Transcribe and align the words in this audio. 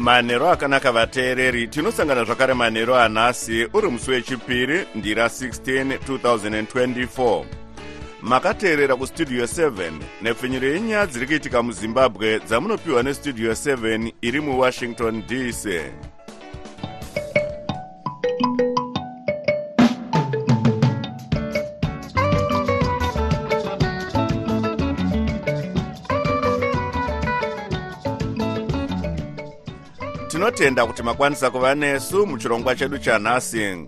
manhero 0.00 0.50
akanaka 0.50 0.92
vateereri 0.92 1.68
tinosangana 1.68 2.24
zvakare 2.24 2.54
manhero 2.54 2.96
anhasi 2.96 3.68
uri 3.74 3.88
musi 3.88 4.10
wechipiri 4.10 4.86
ndira 4.94 5.26
16 5.26 5.98
2024 6.08 7.44
makateerera 8.22 8.96
kustudio 8.96 9.44
7 9.44 9.92
nepfenyuro 10.22 10.68
yenyaya 10.68 11.06
dziri 11.06 11.26
kuitika 11.26 11.62
muzimbabwe 11.62 12.38
dzamunopiwa 12.38 13.02
nestudio 13.02 13.52
7 13.52 14.12
iri 14.22 14.40
muwashington 14.40 15.22
dc 15.26 15.68
tinotenda 30.30 30.86
kuti 30.86 31.02
makwanisa 31.02 31.50
kuva 31.50 31.74
nesu 31.74 32.26
muchirongwa 32.26 32.74
chedu 32.74 32.98
chanhasi 32.98 33.86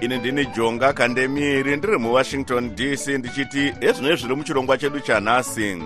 ini 0.00 0.18
ndini 0.18 0.46
jonga 0.46 0.92
kandemiri 0.92 1.76
ndiri 1.76 1.98
muwashington 1.98 2.74
dc 2.74 3.08
ndichiti 3.08 3.74
ezvinoi 3.80 4.16
zviri 4.16 4.34
muchirongwa 4.36 4.78
chedu 4.78 5.00
chanhasi 5.00 5.76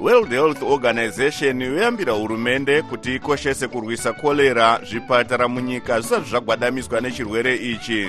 world 0.00 0.30
health 0.30 0.62
organization 0.62 1.62
yoyambira 1.62 2.12
hurumende 2.12 2.82
kuti 2.82 3.14
ikoshese 3.14 3.68
kurwisa 3.68 4.12
korera 4.12 4.80
zvipatara 4.90 5.48
munyika 5.48 6.00
zvisati 6.00 6.30
zvagwadamiswa 6.30 7.00
nechirwere 7.00 7.56
ichi. 7.56 8.08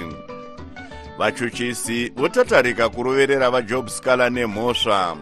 Vachuchisi 1.17 2.11
votatarika 2.16 2.89
kuroverera 2.89 3.52
vajob 3.52 3.88
scaler 3.88 4.32
nemhosva 4.32 5.17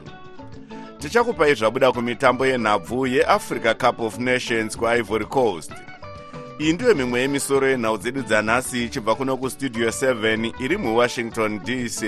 tichakupai 1.00 1.56
zvabuda 1.56 1.92
kumitambo 1.92 2.46
yenhabvu 2.46 3.08
yeafrica 3.08 3.74
cup 3.74 4.00
of 4.00 4.20
nations 4.20 4.78
kuivory 4.78 5.26
coast. 5.26 5.72
Iyi 6.60 6.74
ndiyo 6.74 6.96
mimwe 6.96 7.22
yemisoro 7.22 7.68
yenhau 7.68 7.98
dzedu 7.98 8.22
dzanhasi 8.22 8.84
ichibva 8.86 9.16
kuno 9.16 9.38
kustudio 9.38 9.90
7 9.90 10.54
iri 10.66 10.78
muwashington 10.78 11.60
dc 11.60 12.04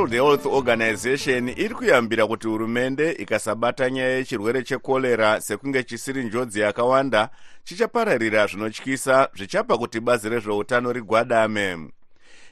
world 0.00 0.12
health 0.12 0.46
organization 0.46 1.48
iri 1.48 1.74
kuyambira 1.74 2.26
kuti 2.26 2.48
hurumende 2.48 3.12
ikasabata 3.12 3.90
nyaya 3.90 4.10
yechirwere 4.10 4.62
chekorera 4.62 5.40
sekunge 5.40 5.82
chisiri 5.82 6.24
njodzi 6.24 6.60
yakawanda 6.60 7.28
chichapararira 7.64 8.46
zvinotyisa 8.46 9.28
zvichapa 9.36 9.78
kuti 9.78 10.00
bazi 10.00 10.28
rezveutano 10.28 10.92
rigwadame. 10.92 11.78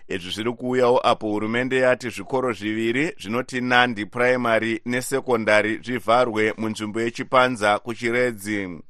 Izvi 0.09 0.31
zviri 0.31 0.53
kuuyawo 0.53 1.01
apo 1.07 1.29
hurumende 1.29 1.77
yati 1.77 2.11
zvikoro 2.11 2.53
zviviri 2.53 3.15
zvinoti 3.21 3.61
nandi 3.61 4.07
puraimary 4.07 4.81
nesekondari 4.87 5.81
zvivharwe 5.85 6.55
munzvimbo 6.59 7.01
yechipanza 7.01 7.79
kuchiredzi. 7.79 8.81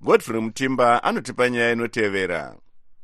Godfrey 0.00 0.40
mutimba 0.40 1.04
anotipa 1.04 1.50
nyaya 1.50 1.72
inotevera 1.72 2.54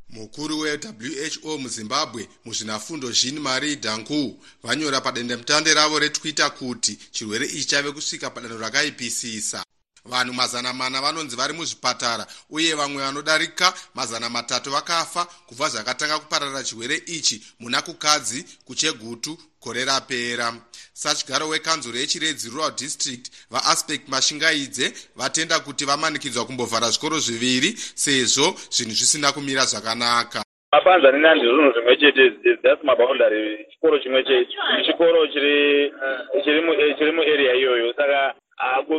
mukuru 0.09 0.59
wewho 0.59 1.57
muzimbabwe 1.57 2.29
muzvinafundo 2.45 3.11
jean 3.11 3.39
marie 3.39 3.75
danku 3.75 4.43
vanyora 4.63 5.01
padendemutande 5.01 5.73
ravo 5.73 5.99
retwitter 5.99 6.55
kuti 6.55 6.99
chirwere 7.11 7.45
ichi 7.45 7.65
chave 7.65 7.91
kusvika 7.91 8.29
padanho 8.29 8.57
rakaipisisa 8.57 9.63
vanhu 10.05 10.33
mazana 10.33 10.73
mana 10.73 11.01
vanonzi 11.01 11.35
vari 11.35 11.53
muzvipatara 11.53 12.27
uye 12.49 12.75
vamwe 12.75 13.03
vanodarika 13.03 13.73
mazana 13.95 14.29
matatu 14.29 14.71
vakafa 14.71 15.25
kubva 15.25 15.69
zvakatanga 15.69 16.19
kupararira 16.19 16.63
chirwere 16.63 17.03
ichi 17.05 17.43
muna 17.59 17.81
kukadzi 17.81 18.45
kuchegutu 18.65 19.37
gore 19.61 19.85
rapera 19.85 20.61
sachigaro 21.03 21.47
wekanzuro 21.47 21.97
yechiredzi 21.97 22.49
rural 22.49 22.71
district 22.83 23.25
vaaspect 23.51 24.03
mashingaidze 24.09 24.85
vatenda 25.15 25.59
kuti 25.59 25.85
vamanikidzwa 25.85 26.45
kumbovhara 26.45 26.89
zvikoro 26.89 27.17
zviviri 27.19 27.71
sezvo 28.03 28.47
zvinhu 28.75 28.93
zvisina 28.99 29.31
kumira 29.31 29.63
zvakanaka. 29.71 30.39
Mapanza 30.71 31.11
nenandi 31.11 31.45
zvinhu 31.45 31.71
zvimwe 31.73 31.97
chete 31.97 32.25
thats 32.63 32.83
maboundary 32.83 33.65
chikoro 33.71 33.99
chimwe 33.99 34.23
chete 34.23 34.47
chikoro 34.85 35.27
chiri 35.27 37.11
muarea 37.15 37.53
iyoyo. 37.55 37.93
Saka 37.93 38.33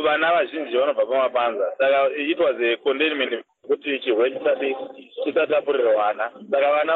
vana 0.03 0.33
vazhinji 0.33 0.77
vanobva 0.77 1.05
pamapanza. 1.05 1.65
Saka 1.77 2.09
it 2.17 2.39
was 2.39 2.57
a 2.61 2.77
containment 2.83 3.33
kuti 3.67 3.99
chirwere 4.03 4.31
chisati 4.35 4.75
chisatapurirwana. 5.23 6.25
Saka 6.51 6.67
vana 6.75 6.93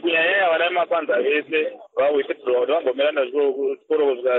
kunyanyanya 0.00 0.50
vana 0.50 0.68
vemapanza 0.68 1.22
vese 1.22 1.58
vawithdraw 1.96 2.60
kuti 2.60 2.72
vambomira 2.72 3.26
chikoro 3.26 4.06
kusvika 4.06 4.34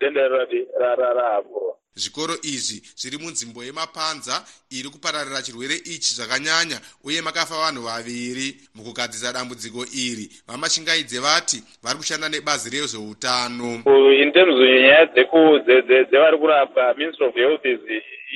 denda 0.00 0.28
rati 0.28 0.66
raavhurwa 0.78 1.74
zvikoro 1.96 2.34
izvi 2.42 2.78
zviri 3.00 3.16
munzvimbo 3.22 3.60
yemapanza 3.64 4.34
iri 4.76 4.88
kupararira 4.94 5.42
chirwere 5.42 5.76
ichi 5.94 6.10
zvakanyanya 6.16 6.78
uye 7.04 7.22
makafa 7.22 7.62
vanhu 7.62 7.82
vaviri. 7.88 8.48
Mukugadzisa 8.74 9.32
dambudziko 9.32 9.80
iri 10.06 10.26
vamashingaidze 10.48 11.18
vati 11.26 11.58
vari 11.82 11.98
kushanda 11.98 12.28
nebazi 12.28 12.70
rezveutano. 12.74 13.70
In 14.22 14.32
terms 14.32 14.58
nyaya 14.58 15.06
dzevari 16.08 16.38
kurapwa 16.38 16.94
ministry 16.98 17.26
of 17.26 17.34
health 17.34 17.64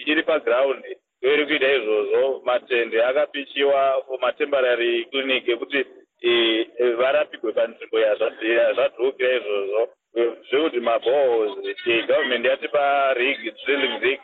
iri 0.06 0.22
paground 0.22 0.82
iri 1.22 1.46
kuita 1.46 1.74
izvozvo. 1.74 2.42
Matende 2.46 3.04
akapichiwa 3.04 3.80
matemporary 4.20 5.06
clinic 5.10 5.48
ekuti 5.48 5.84
varapigwe 6.98 7.52
panzvimbo 7.52 7.98
yazvadhukira 8.00 9.36
izvozvo. 9.36 9.88
Zvekuti 10.48 10.80
mabohos 10.80 11.50
government 12.06 12.44
yatipa 12.44 13.14
rig 13.14 13.38
drilling 13.64 14.02
rig 14.02 14.20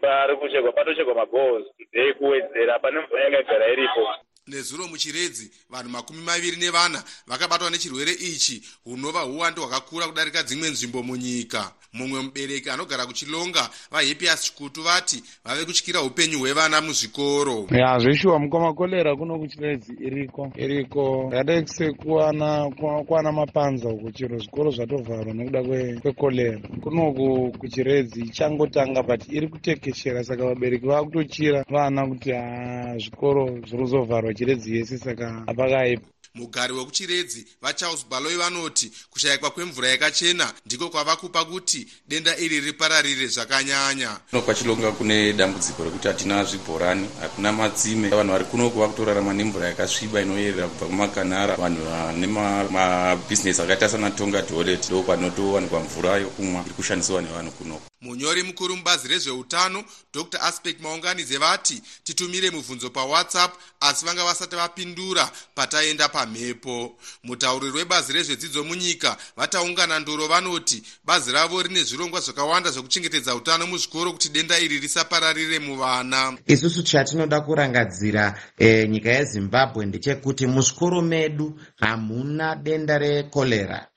pari 0.00 0.36
kuchekwa 0.36 0.72
patochekwa 0.72 1.14
mabohos 1.14 1.64
today 1.78 2.12
kuwedzera 2.12 2.78
pane 2.78 3.00
mvura 3.00 3.24
yakagara 3.24 3.68
iripo 3.68 4.08
nezuro 4.48 4.88
muchiredzi 4.88 5.50
vanhu 5.70 5.90
makumi 5.90 6.22
maviri 6.22 6.56
nevana 6.56 7.02
vakabatwa 7.26 7.70
nechirwere 7.70 8.12
ichi 8.12 8.62
hunova 8.84 9.24
uwandi 9.24 9.60
hwakakura 9.60 10.06
kudarika 10.06 10.42
dzimwe 10.42 10.70
nzvimbo 10.70 11.02
munyika. 11.02 11.72
Mumwe 11.92 12.22
mubereki 12.22 12.70
anogara 12.70 13.06
kuchilonga 13.06 13.70
vahepias 13.90 14.42
chikutu 14.42 14.82
vati 14.82 15.22
vave 15.44 15.64
kutyira 15.64 16.02
upenyu 16.02 16.38
hwevana 16.38 16.80
muzvikoro. 16.80 17.66
Ya 17.70 17.98
zveshuwa 17.98 18.38
mukwamakorera 18.38 19.16
kuno 19.16 19.38
kuchiredzi 19.38 19.92
iriko? 20.00 20.52
Iriko? 20.56 21.30
Yadai 21.32 21.66
sekuwana 21.66 22.70
kuwana 23.06 23.32
mapanza 23.32 23.88
uko 23.88 24.10
chero 24.10 24.38
zvikoro 24.38 24.70
zvatovharwa 24.70 25.34
nekuda 25.34 25.62
kwekorera. 26.02 26.60
Kunoku 26.82 27.52
kuchiredzi 27.58 28.20
ichangotanga 28.20 29.02
but 29.02 29.28
iri 29.28 29.48
kutekeshera 29.48 30.24
saka 30.24 30.44
vabereki 30.44 30.86
vava 30.86 31.04
kutochira 31.04 31.64
vana 31.70 32.06
kuti 32.06 32.32
ha 32.32 32.98
zvikoro 32.98 33.46
zviri 33.46 33.82
kuzovharwa 33.82 34.34
chiredzi 34.38 34.76
yese 34.76 34.98
saka 34.98 35.42
hapakaipa 35.46 36.06
mugari 36.34 36.72
wekuchiredzi 36.72 37.46
vacharles 37.62 38.06
baloi 38.10 38.36
vanoti 38.36 38.92
kushayikwa 39.10 39.50
kwemvura 39.50 39.88
yakachena 39.88 40.52
ndiko 40.66 40.88
kwava 40.88 41.16
kupa 41.16 41.44
kuti 41.44 41.86
denda 42.08 42.36
iri 42.36 42.60
ripararire 42.60 43.26
zvakanyanya. 43.26 44.10
Kuno 44.30 44.42
kwachilonga 44.42 44.92
kune 44.92 45.32
dambudziko 45.32 45.84
rekuti 45.84 46.08
hatina 46.08 46.44
zvibhorani 46.44 47.08
hakuna 47.20 47.52
matsime. 47.52 48.08
Vanhu 48.08 48.32
vari 48.32 48.44
kuno 48.44 48.70
kuva 48.70 48.88
kutorarama 48.88 49.32
nemvura 49.34 49.68
yakasviba 49.68 50.20
inoyerera 50.20 50.68
kubva 50.68 50.86
kumakanara 50.86 51.56
vanhu 51.56 51.82
vane 51.84 52.26
mabhizinesi 52.70 53.62
akaita 53.62 53.88
sanatonga 53.88 54.42
toilet 54.42 54.86
ndo 54.86 55.02
panotowanikwa 55.02 55.80
mvura 55.80 56.16
yokumwa 56.16 56.62
iri 56.66 56.74
kushandisiwa 56.74 57.22
nevanhu 57.22 57.50
kunoko 57.50 57.82
munyori 58.00 58.42
mukuru 58.42 58.76
mubazi 58.76 59.08
rezveutano 59.08 59.84
dr. 60.14 60.38
Aspect 60.42 60.80
maunganize 60.80 61.38
vati 61.38 61.82
titumire 62.04 62.50
mubvunzo 62.50 62.90
pawhatsapp 62.90 63.54
asi 63.80 64.04
vanga 64.04 64.24
vasati 64.24 64.56
vapindura 64.56 65.30
pataenda 65.54 66.08
pamhepo. 66.08 66.96
Mutauriri 67.24 67.76
webazi 67.78 68.12
rezvedzidzo 68.12 68.64
munyika 68.64 69.16
vataungana 69.36 69.98
ndoro 69.98 70.26
vanoti 70.28 70.82
bazi 71.04 71.32
ravo 71.32 71.62
rine 71.62 71.82
zvirongwa 71.82 72.20
zvakawanda 72.20 72.70
zvekuchengetedza 72.70 73.34
utano 73.34 73.66
muzvikoro 73.66 74.12
kuti 74.12 74.28
denda 74.28 74.58
iri 74.58 74.78
risapararire 74.80 75.58
muvana. 75.58 76.38
Isusu 76.46 76.82
chatinoda 76.82 77.40
kurangadzira 77.40 78.40
e, 78.58 78.88
nyika 78.88 79.10
yezimbabwe 79.10 79.86
ndechekuti 79.86 80.46
muzvikoro 80.46 81.02
medu 81.02 81.60
hamuna 81.76 82.56
denda 82.56 82.98
rekorera 82.98 83.88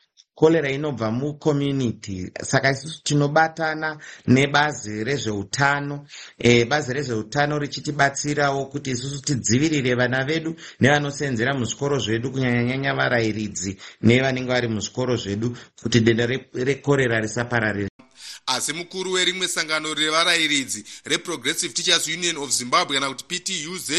korera 0.42 0.72
inobva 0.72 1.12
mucommunity. 1.12 2.32
Saka 2.44 2.72
isusu 2.72 3.04
tinobatana 3.04 3.98
nebazi 4.28 5.04
rezveutano. 5.04 6.06
E, 6.40 6.66
bazi 6.66 6.94
rezveutano 6.94 7.60
richitibatsirawo 7.60 8.66
kuti 8.66 8.90
isusu 8.92 9.22
tidzivirire 9.22 9.96
vana 9.96 10.24
vedu 10.26 10.56
nevanosenzera 10.80 11.54
muzvikoro 11.54 12.00
zvedu 12.00 12.32
kunyanyanyanya 12.32 12.94
varayiridzi 12.94 13.78
nevanenge 14.02 14.52
vari 14.52 14.68
muzvikoro 14.68 15.16
zvedu 15.16 15.58
kuti 15.82 16.00
denda 16.00 16.26
rekorera 16.54 17.20
risapararira. 17.20 17.90
Asi 18.46 18.74
mukuru 18.74 19.12
werimwe 19.12 19.48
sangano 19.48 19.94
revarayiridzi 19.94 20.84
reprogressive 21.06 21.74
teachers 21.74 22.08
union 22.08 22.38
of 22.38 22.50
zimbabwe 22.52 22.96
kana 23.00 23.08
kuti 23.14 23.24
ptuz 23.24 23.92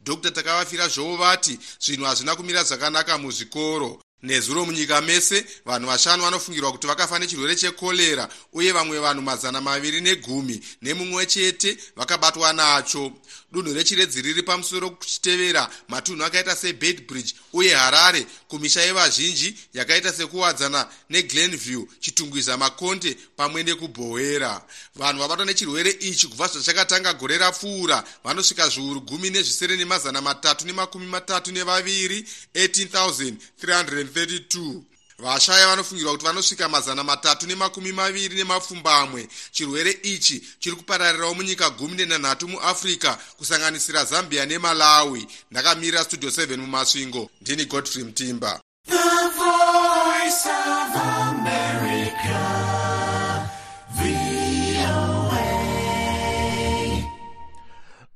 dr 0.00 0.30
takavafira 0.30 0.88
zvovo 0.88 1.16
vati 1.16 1.58
zvinhu 1.80 2.04
hazvina 2.04 2.36
kumira 2.36 2.64
zvakanaka 2.64 3.18
muzvikoro 3.18 4.00
nezuro 4.22 4.64
munyika 4.64 5.00
mese 5.00 5.44
vanhu 5.64 5.86
vashanu 5.88 6.22
vanofungirwa 6.22 6.72
kuti 6.72 6.86
vakafa 6.86 7.18
nechirwere 7.18 7.56
chekorera 7.56 8.28
uye 8.52 8.72
vamwe 8.72 8.98
vanhu 8.98 9.22
mazana 9.22 9.60
maviri 9.60 10.00
negumi 10.00 10.60
nemumwe 10.82 11.26
chete 11.26 11.78
vakabatwa 11.96 12.52
nacho 12.52 13.12
dunhu 13.56 13.74
rechiredzi 13.74 14.22
riri 14.22 14.42
pamusoro 14.42 14.90
kuchitevera 14.90 15.70
matunhu 15.88 16.24
akaita 16.24 16.56
sebedbridge 16.56 17.34
uye 17.52 17.74
harare. 17.74 18.26
Kumisha 18.48 18.82
yevazhinji 18.82 19.54
yakaita 19.74 20.12
sekuwadzana 20.12 20.88
neglenview 21.10 21.86
chitungwiza 22.00 22.56
makonde 22.56 23.16
pamwe 23.36 23.62
nekubhowera 23.62 24.62
vanhu 24.94 25.20
vabatwa 25.20 25.46
nechirwere 25.46 25.90
ichi 25.90 26.28
kubva 26.28 26.48
zvachakatanga 26.48 27.14
gore 27.14 27.38
rapfuura. 27.38 28.04
Vanosvika 28.24 28.68
zviuru 28.68 29.00
gumi 29.00 29.30
nezvisere 29.30 29.76
nemazana 29.76 30.20
matatu 30.20 30.66
nemakumi 30.66 31.06
matatu 31.06 31.52
nevaviri 31.52 32.28
18332 32.54 34.82
vashaya 35.18 35.66
vanofungirwa 35.68 36.12
kuti 36.12 36.24
vanosvika 36.24 36.68
mazana 36.68 37.04
matatu 37.04 37.46
nemakumi 37.46 37.92
maviri 37.92 38.36
nemapfumbamwe. 38.36 39.28
Chirwere 39.52 39.98
ichi 40.02 40.42
chiri 40.58 40.76
kupararirawo 40.76 41.34
munyika 41.34 41.70
gumi 41.70 41.96
nenhanhatu 41.96 42.48
muafrica 42.48 43.16
kusanganisira 43.36 44.04
zambia 44.04 44.46
nemalawi. 44.46 45.26
Ndakamirira 45.50 46.04
studio 46.04 46.30
7 46.30 46.56
mumasvingo. 46.56 47.30
Ndini 47.40 47.64
godfrey 47.64 48.04
mtimba 48.04 48.60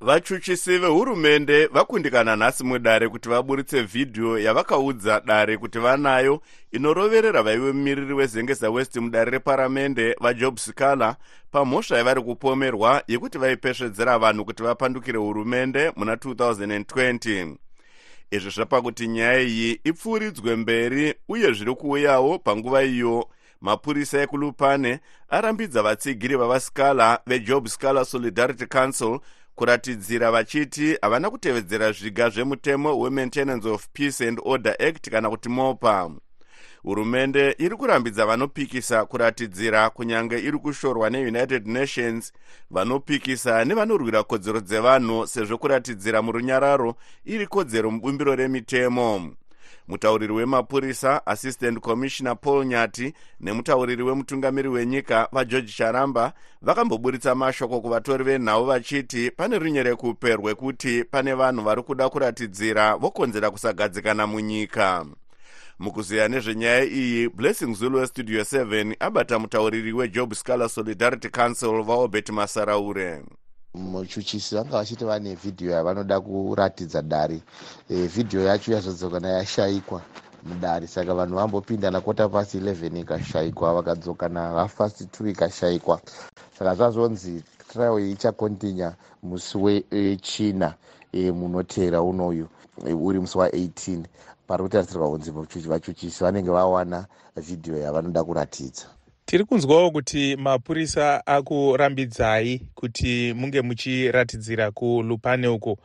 vachuchisi 0.00 0.79
vehurumende 0.79 1.67
vakundikana 1.67 2.37
nhasi 2.37 2.64
mudare 2.64 3.08
kuti 3.08 3.29
vaburitse 3.29 3.82
vhidhiyo 3.82 4.38
yavakaudza 4.38 5.20
dare 5.20 5.56
kuti 5.56 5.79
vanayo 5.79 6.43
inoroverera 6.73 7.43
vaive 7.43 7.73
mumiriri 7.73 8.14
wezengeza 8.14 8.70
west 8.70 8.97
mudare 8.97 9.31
reparamende 9.31 10.17
vajob 10.20 10.58
scala 10.58 11.17
pamhosva 11.50 11.97
yavari 11.97 12.23
kupomerwa 12.23 13.02
yekuti 13.08 13.38
vaipesvedzera 13.38 14.19
vanhu 14.19 14.44
kuti 14.44 14.62
vapandukire 14.62 15.19
hurumende 15.19 15.93
muna 15.97 16.14
2020 16.14 17.55
izvi 18.31 18.50
zvapa 18.50 18.82
kuti 18.82 19.08
nyaya 19.08 19.41
iyi 19.41 19.81
ipfuuridzwe 19.85 20.56
mberi 20.56 21.14
uye 21.29 21.52
zviri 21.52 21.75
kuuyawo 21.75 22.38
panguva 22.38 22.82
iyo. 22.82 23.29
Mapurisa 23.61 24.23
ekulupane 24.23 25.00
arambidza 25.29 25.82
vatsigiri 25.82 26.37
vavascala 26.37 27.20
vejob 27.26 27.69
scala 27.69 28.05
solidarity 28.05 28.67
council 28.67 29.20
kuratidzira 29.61 30.31
vachiti 30.31 30.97
havana 31.03 31.31
kutevedzera 31.31 31.93
zviga 31.93 32.31
zvemutemo 32.31 33.01
wemaintenance 33.01 33.69
of 33.69 33.89
peace 33.93 34.29
and 34.29 34.41
order 34.45 34.77
act 34.89 35.11
kana 35.11 35.31
kuti 35.31 35.49
mopa. 35.49 36.11
Hurumende 36.83 37.55
iri 37.59 37.77
kurambidza 37.77 38.27
vanopikisa 38.27 39.05
kuratidzira 39.05 39.91
kunyange 39.91 40.39
iri 40.39 40.59
kushorwa 40.59 41.11
neunited 41.11 41.67
nations. 41.67 42.33
Vanopikisa 42.71 43.65
nevanorwira 43.65 44.23
kodzero 44.23 44.61
dzevanhu 44.61 45.27
sezvo 45.27 45.59
kuratidzira 45.59 46.23
murunyararo 46.23 46.95
iri 47.25 47.47
kodzero 47.47 47.91
mubumbiro 47.91 48.35
remitemo 48.37 49.31
mutauriri 49.90 50.32
wemapurisa 50.32 51.26
assistant 51.26 51.81
commissioner 51.81 52.40
paul 52.40 52.66
nyati 52.66 53.14
nemutauriri 53.40 54.02
wemutungamiri 54.02 54.69
wenyika 54.69 55.28
vageorge 55.32 55.72
charamba 55.72 56.32
vakamboburitsa 56.62 57.34
mashoko 57.34 57.81
kuvatori 57.81 58.25
venhau 58.25 58.64
vachiti 58.64 59.31
pane 59.31 59.58
runyerekupe 59.58 60.37
rwekuti 60.37 61.04
pane 61.04 61.34
vanhu 61.34 61.62
vari 61.62 61.82
kuda 61.82 62.08
kuratidzira 62.08 62.96
vokonzera 62.96 63.50
kusagadzikana 63.50 64.26
munyika. 64.26 65.06
Mukuziya 65.78 66.28
nezvenyaya 66.28 66.84
iyi 66.84 67.28
blessing 67.28 67.75
zulu 67.75 67.98
westudio 67.98 68.40
7 68.40 68.96
abata 69.00 69.38
mutauriri 69.38 69.92
wejob 69.92 70.34
scalar 70.34 70.69
solidarity 70.69 71.28
council 71.28 71.82
vaobert 71.82 72.31
masaraure 72.31 73.22
muchuchisi 73.75 74.55
vanga 74.55 74.70
vachiti 74.70 75.05
vane 75.05 75.34
vhidhiyo 75.34 75.70
yavanoda 75.72 76.20
kuratidza 76.20 77.02
dare 77.02 77.40
e, 77.90 78.06
vhidhiyo 78.06 78.43
yacho 78.44 78.72
yazvodzokana 78.72 79.28
yashayikwa 79.28 80.02
mudare 80.43 80.87
saka 80.87 81.14
vanhu 81.14 81.34
vambopindana 81.37 82.00
kota 82.00 82.28
pasi 82.28 82.58
11 82.58 83.00
ikashayikwa 83.00 83.75
vakadzokana 83.75 84.40
hafast 84.40 85.00
2 85.00 85.31
ikashayikwa. 85.31 86.00
Saka 86.58 86.75
zvazonzi 86.75 87.43
trial 87.69 87.99
iyi 88.00 88.12
ichakontinya 88.12 88.94
musi 89.22 89.58
wechina 89.58 90.75
e, 91.12 91.31
munoteera 91.31 92.02
unoyu 92.02 92.49
e, 92.87 92.93
uri 92.93 93.20
musi 93.20 93.38
wa18 93.38 94.05
pari 94.46 94.62
kutarisirwa 94.62 95.11
kunzi 95.11 95.69
vachuchisi 95.69 96.25
vanenge 96.25 96.50
vawana 96.50 97.06
vhidhiyo 97.37 97.76
yavanoda 97.78 98.25
kuratidza 98.25 98.87
tiri 99.31 99.44
kunzwawo 99.44 99.91
kuti 99.91 100.37
mapurisa 100.37 101.27
akurambidzai 101.27 102.59
kuti 102.75 103.35
munge 103.35 103.62
muchiratidzira 103.62 104.71
kulupane 104.71 105.49
uko 105.49 105.79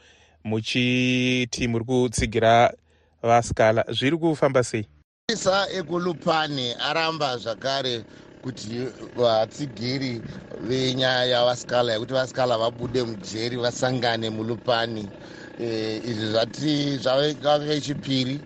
muchiti 0.43 1.67
muri 1.67 1.85
kutsigira 1.85 2.73
vascala 3.21 3.85
zviri 3.89 4.17
kufamba 4.17 4.63
sei? 4.63 4.87
Mapurisa 5.29 5.67
ekulupane 5.77 6.73
aramba 6.73 7.37
zvakare 7.37 8.05
kuti 8.43 8.89
vatsigiri 9.15 10.21
venyaya 10.67 11.25
yavascala 11.25 11.93
yekuti 11.93 12.13
vascala 12.13 12.57
vabude 12.57 13.03
mujeri 13.03 13.57
vasangane 13.57 14.29
mulupani 14.29 15.01
e, 15.01 15.09
izvi 15.59 16.27
zvati 16.31 16.97
zvave 16.99 17.81
chipiri. 17.81 18.41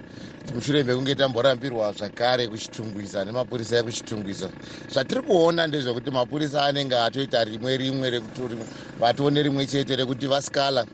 Mushure 0.54 0.84
mekunge 0.84 1.16
tamborambirwa 1.16 1.94
zvakare 1.94 2.48
kuchitungwisa 2.48 3.26
nemapurisa 3.26 3.78
ekuchitungwisa 3.80 4.50
zvatiri 4.92 5.22
kuona 5.22 5.68
ndezvekuti 5.68 6.12
mapurisa 6.12 6.66
anenge 6.66 6.96
atoita 6.98 7.44
rimwe 7.44 7.78
rimwe 7.78 8.10
rekuti 8.10 8.42
vatione 8.98 9.44
rimwe 9.44 9.68
chete 9.68 9.96
rekuti 9.96 10.28
vascala 10.28 10.88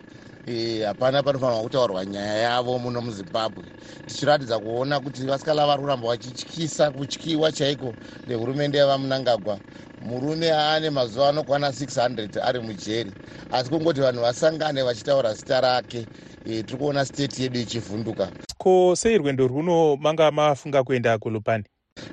hapana 0.86 1.24
panofanirwa 1.24 1.64
kutaurwa 1.64 2.06
nyaya 2.06 2.36
yavo 2.36 2.80
muno 2.80 3.02
muzimbabwe. 3.02 3.74
Tichiratidza 4.06 4.60
kuona 4.60 5.00
kuti 5.00 5.26
vascala 5.26 5.66
vari 5.68 5.82
kuramba 5.82 6.08
vachityisa 6.08 6.92
kutyiwa 6.92 7.52
chaiko 7.52 7.96
nehurumende 8.28 8.78
yavamunangagwa 8.78 9.62
murume 10.06 10.52
aane 10.52 10.90
mazuva 10.90 11.30
anokwana 11.30 11.70
600 11.70 12.42
ari 12.44 12.60
mujeri. 12.60 13.12
Asi 13.52 13.70
kungoti 13.70 14.02
vanhu 14.02 14.22
vasangane 14.22 14.84
vachitaura 14.84 15.34
zita 15.34 15.62
rake 15.62 16.06
e, 16.46 16.64
tiri 16.64 16.78
kuona 16.78 17.06
state 17.06 17.40
yedu 17.40 17.60
ichivhunduka. 17.60 18.30
Ko 18.58 18.96
sei 18.96 19.18
rwendo 19.18 19.48
rwuno 19.48 19.96
manga 19.96 20.32
mafunga 20.32 20.84
kuenda 20.84 21.18
kulupani 21.18 21.64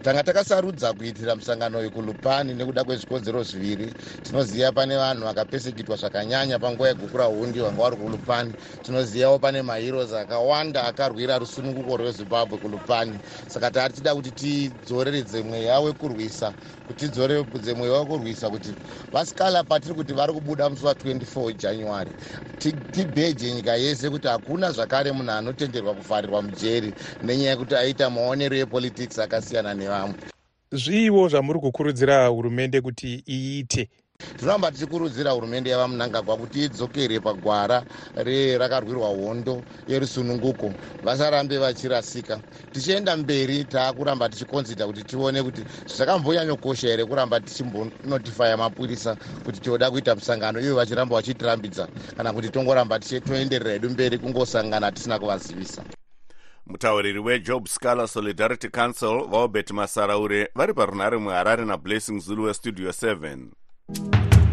tanga 0.02 0.22
takasarudza 0.22 0.92
kuitira 0.92 1.36
musangano 1.36 1.78
uyu 1.78 1.90
kulupani 1.90 2.54
nekuda 2.54 2.84
kwezvikonzero 2.84 3.42
zviviri. 3.42 3.94
Tinoziva 4.22 4.72
pane 4.72 4.96
vanhu 4.96 5.24
vakapesekitwa 5.24 5.96
zvakanyanya 5.96 6.58
panguva 6.58 6.88
yegukura 6.88 7.24
hundi 7.24 7.60
vanga 7.60 7.82
vari 7.82 7.96
kulupani. 7.96 8.54
Tinozivawo 8.82 9.38
pane 9.38 9.62
maheroes 9.62 10.12
akawanda 10.12 10.84
akarwira 10.84 11.38
rusununguko 11.38 11.96
rwezimbabwe 11.96 12.58
kulupani. 12.58 13.20
Saka 13.46 13.70
tari 13.70 13.94
tida 13.94 14.14
kuti 14.14 14.32
tidzoreredze 14.32 15.42
mweya 15.42 15.80
wekurwisa 15.80 16.54
kuti 16.86 17.04
tidzoreredze 17.04 17.74
mweya 17.74 17.98
wekurwisa 17.98 18.50
kuti 18.50 18.74
vasikala 19.12 19.64
patiri 19.64 19.94
kuti 19.94 20.12
vari 20.12 20.32
kubuda 20.32 20.70
musi 20.70 20.84
wa24 20.84 21.52
january 21.54 22.10
tibheje 22.92 23.52
nyika 23.54 23.76
yese 23.76 24.10
kuti 24.10 24.28
hakuna 24.28 24.72
zvakare 24.72 25.12
munhu 25.12 25.30
anotenderwa 25.32 25.94
kuvharirwa 25.94 26.42
mujeri 26.42 26.94
nenyaya 27.22 27.50
yekuti 27.50 27.76
aita 27.76 28.10
maonero 28.10 28.56
epolitics 28.56 29.18
akasiyana 29.18 29.71
nevamwe 29.74 30.14
zviiwo 30.72 31.28
zvamuri 31.28 31.58
kukurudzira 31.60 32.26
hurumende 32.26 32.80
kuti 32.80 33.22
iite? 33.28 33.88
Tinoramba 34.38 34.70
tichikurudzira 34.70 35.30
hurumende 35.30 35.70
yavamunangagwa 35.70 36.36
kuti 36.36 36.64
idzokere 36.64 37.20
pagwara 37.20 37.84
rakarwirwa 38.58 39.08
hondo 39.08 39.64
yerusununguko. 39.88 40.72
Vasarambe 41.04 41.58
vachirasika. 41.58 42.40
Tichienda 42.72 43.16
mberi 43.16 43.64
taakuramba 43.64 44.28
tichikonzita 44.28 44.86
kuti 44.86 45.04
tione 45.04 45.42
kuti 45.42 45.64
zvakambonyanyokosha 45.96 46.88
here 46.88 47.04
kuramba 47.04 47.40
tichimbonotifaya 47.40 48.56
mapurisa 48.56 49.16
kuti 49.44 49.60
tioda 49.60 49.90
kuita 49.90 50.14
musangano 50.14 50.60
ivo 50.60 50.76
vachiramba 50.76 51.16
vachitirambidza 51.16 51.88
kana 52.16 52.32
kuti 52.32 52.50
tongoramba 52.50 52.98
toenderera 52.98 53.72
hedu 53.72 53.90
mberi 53.90 54.18
kungosangana 54.18 54.92
tisina 54.92 55.18
kuvazivisa 55.18 55.84
mutauriri 56.66 57.18
wejob 57.18 57.66
scalar 57.68 58.08
solidarity 58.08 58.68
council 58.68 59.26
vaobert 59.30 59.70
masaraure 59.70 60.48
vari 60.54 60.74
parunhare 60.74 61.18
muharare 61.18 61.64
nablessing 61.64 62.20
zulu 62.20 62.42
westudio 62.44 62.90
7 62.90 64.51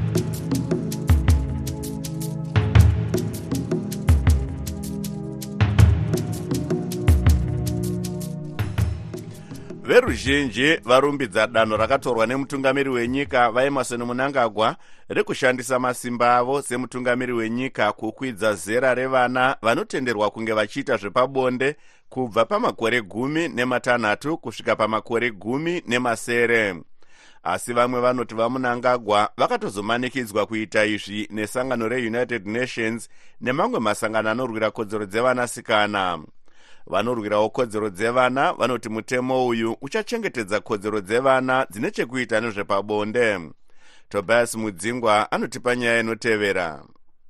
veruzhinji 9.89 10.77
varumbidza 10.83 11.47
danho 11.47 11.77
rakatorwa 11.77 12.27
nemutungamiri 12.27 12.89
wenyika 12.89 13.51
vaemarson 13.51 14.03
munangagwa 14.03 14.75
rekushandisa 15.07 15.79
masimba 15.79 16.37
avo 16.37 16.61
semutungamiri 16.61 17.33
wenyika 17.33 17.91
kukwidza 17.91 18.53
zera 18.53 18.93
revana 18.95 19.57
vanotenderwa 19.61 20.29
kunge 20.31 20.53
vachiita 20.53 20.97
zvepabonde 20.97 21.75
kubva 22.09 22.45
pamakore 22.45 23.01
gumi 23.01 23.47
nematanhatu 23.47 24.37
kusvika 24.37 24.75
pamakore 24.75 25.31
gumi 25.31 25.83
nemasere. 25.87 26.75
Asi 27.43 27.73
vamwe 27.73 28.01
vanoti 28.01 28.35
vamunangagwa 28.35 29.29
vakatozomanikidzwa 29.37 30.45
kuita 30.45 30.85
izvi 30.85 31.27
nesangano 31.31 31.87
reunited 31.87 32.47
nations 32.47 33.09
nemamwe 33.41 33.79
masangano 33.79 34.29
anorwira 34.29 34.71
kodzero 34.71 35.05
dzevanasikana 35.05 36.19
vanorwirawo 36.87 37.49
kodzero 37.49 37.89
dzevana 37.89 38.53
vanoti 38.53 38.89
mutemo 38.89 39.47
uyu 39.47 39.77
uchachengetedza 39.81 40.59
kodzero 40.59 41.01
dzevana 41.01 41.65
dzine 41.71 41.91
chekuita 41.91 42.41
nezvepabonde. 42.41 43.39
Tobias 44.09 44.55
mudzingwa 44.55 45.31
anotipa 45.31 45.75
nyaya 45.75 45.99
inotevera. 45.99 46.83